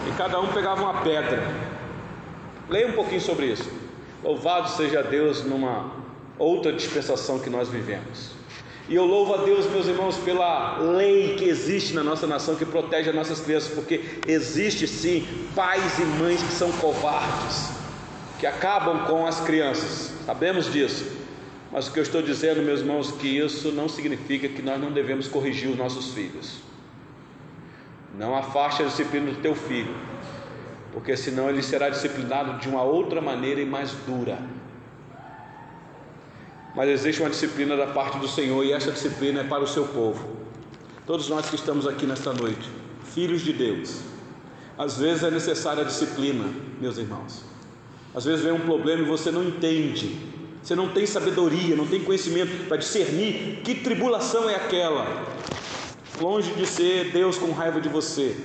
[0.06, 1.42] e cada um pegava uma pedra.
[2.68, 3.70] Leia um pouquinho sobre isso.
[4.22, 5.90] Louvado seja Deus numa
[6.38, 8.32] outra dispensação que nós vivemos.
[8.90, 12.66] E eu louvo a Deus, meus irmãos, pela lei que existe na nossa nação que
[12.66, 17.70] protege as nossas crianças, porque existe sim pais e mães que são covardes,
[18.38, 20.09] que acabam com as crianças.
[20.30, 21.10] Sabemos disso.
[21.72, 24.92] Mas o que eu estou dizendo, meus irmãos, que isso não significa que nós não
[24.92, 26.60] devemos corrigir os nossos filhos.
[28.16, 29.92] Não afaste a disciplina do teu filho,
[30.92, 34.38] porque senão ele será disciplinado de uma outra maneira e mais dura.
[36.76, 39.88] Mas existe uma disciplina da parte do Senhor e essa disciplina é para o seu
[39.88, 40.36] povo.
[41.04, 42.70] Todos nós que estamos aqui nesta noite,
[43.02, 44.00] filhos de Deus,
[44.78, 46.44] às vezes é necessária a disciplina,
[46.80, 47.49] meus irmãos.
[48.14, 50.18] Às vezes vem um problema e você não entende,
[50.62, 55.26] você não tem sabedoria, não tem conhecimento para discernir que tribulação é aquela.
[56.20, 58.36] Longe de ser Deus com raiva de você,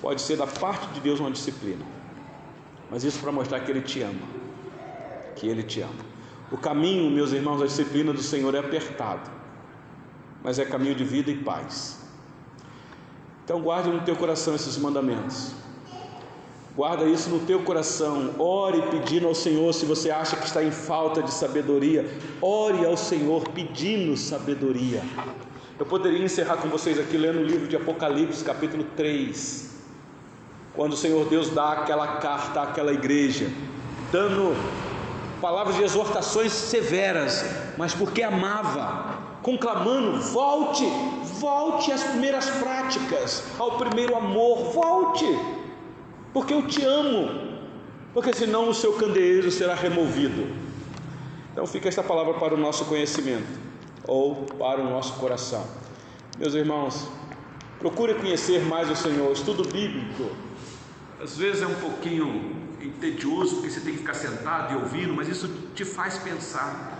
[0.00, 1.84] pode ser da parte de Deus uma disciplina.
[2.90, 4.22] Mas isso para mostrar que Ele te ama.
[5.34, 6.14] Que Ele te ama.
[6.52, 9.28] O caminho, meus irmãos, da disciplina do Senhor é apertado,
[10.42, 11.98] mas é caminho de vida e paz.
[13.44, 15.63] Então guarde no teu coração esses mandamentos.
[16.76, 18.34] Guarda isso no teu coração.
[18.36, 22.04] Ore pedindo ao Senhor se você acha que está em falta de sabedoria.
[22.42, 25.00] Ore ao Senhor pedindo sabedoria.
[25.78, 29.72] Eu poderia encerrar com vocês aqui lendo o livro de Apocalipse, capítulo 3.
[30.74, 33.48] Quando o Senhor Deus dá aquela carta àquela igreja,
[34.10, 34.56] dando
[35.40, 37.44] palavras de exortações severas,
[37.78, 40.84] mas porque amava, conclamando: volte,
[41.38, 45.24] volte às primeiras práticas, ao primeiro amor, volte
[46.34, 47.58] porque eu te amo,
[48.12, 50.46] porque senão o seu candeeiro será removido.
[51.52, 53.46] Então fica esta palavra para o nosso conhecimento
[54.06, 55.64] ou para o nosso coração.
[56.36, 57.08] Meus irmãos,
[57.78, 59.30] procure conhecer mais o Senhor.
[59.32, 60.30] Estudo bíblico,
[61.22, 62.56] às vezes é um pouquinho
[63.00, 66.93] tedioso, porque você tem que ficar sentado e ouvindo, mas isso te faz pensar.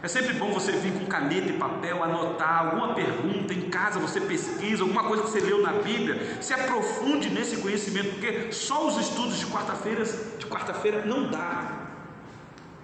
[0.00, 4.20] É sempre bom você vir com caneta e papel, anotar alguma pergunta em casa, você
[4.20, 8.96] pesquisa, alguma coisa que você leu na Bíblia, se aprofunde nesse conhecimento, porque só os
[8.96, 11.88] estudos de quarta-feira de quarta-feira não dá.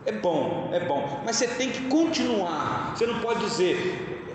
[0.04, 2.94] É bom, é bom, mas você tem que continuar.
[2.96, 4.26] Você não pode dizer,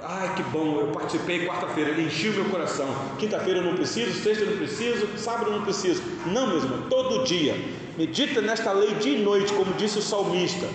[0.00, 2.86] ai que bom, eu participei quarta-feira, enchi o meu coração.
[3.18, 6.00] Quinta-feira eu não preciso, sexta eu não preciso, sábado eu não preciso.
[6.26, 7.56] Não, meu irmão, todo dia.
[7.98, 10.68] Medita nesta lei dia e noite, como disse o salmista.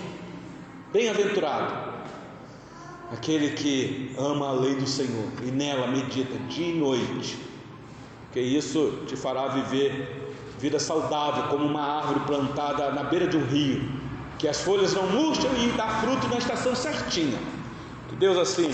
[0.93, 1.97] Bem-aventurado
[3.11, 7.37] aquele que ama a lei do Senhor e nela medita dia e noite,
[8.31, 13.45] que isso te fará viver vida saudável, como uma árvore plantada na beira de um
[13.45, 13.81] rio,
[14.39, 17.37] que as folhas não murcham e dá fruto na estação certinha.
[18.07, 18.69] Que Deus assim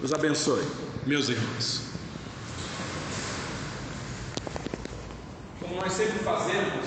[0.00, 0.62] nos abençoe,
[1.06, 1.82] meus irmãos.
[5.60, 6.86] Como nós sempre fazemos,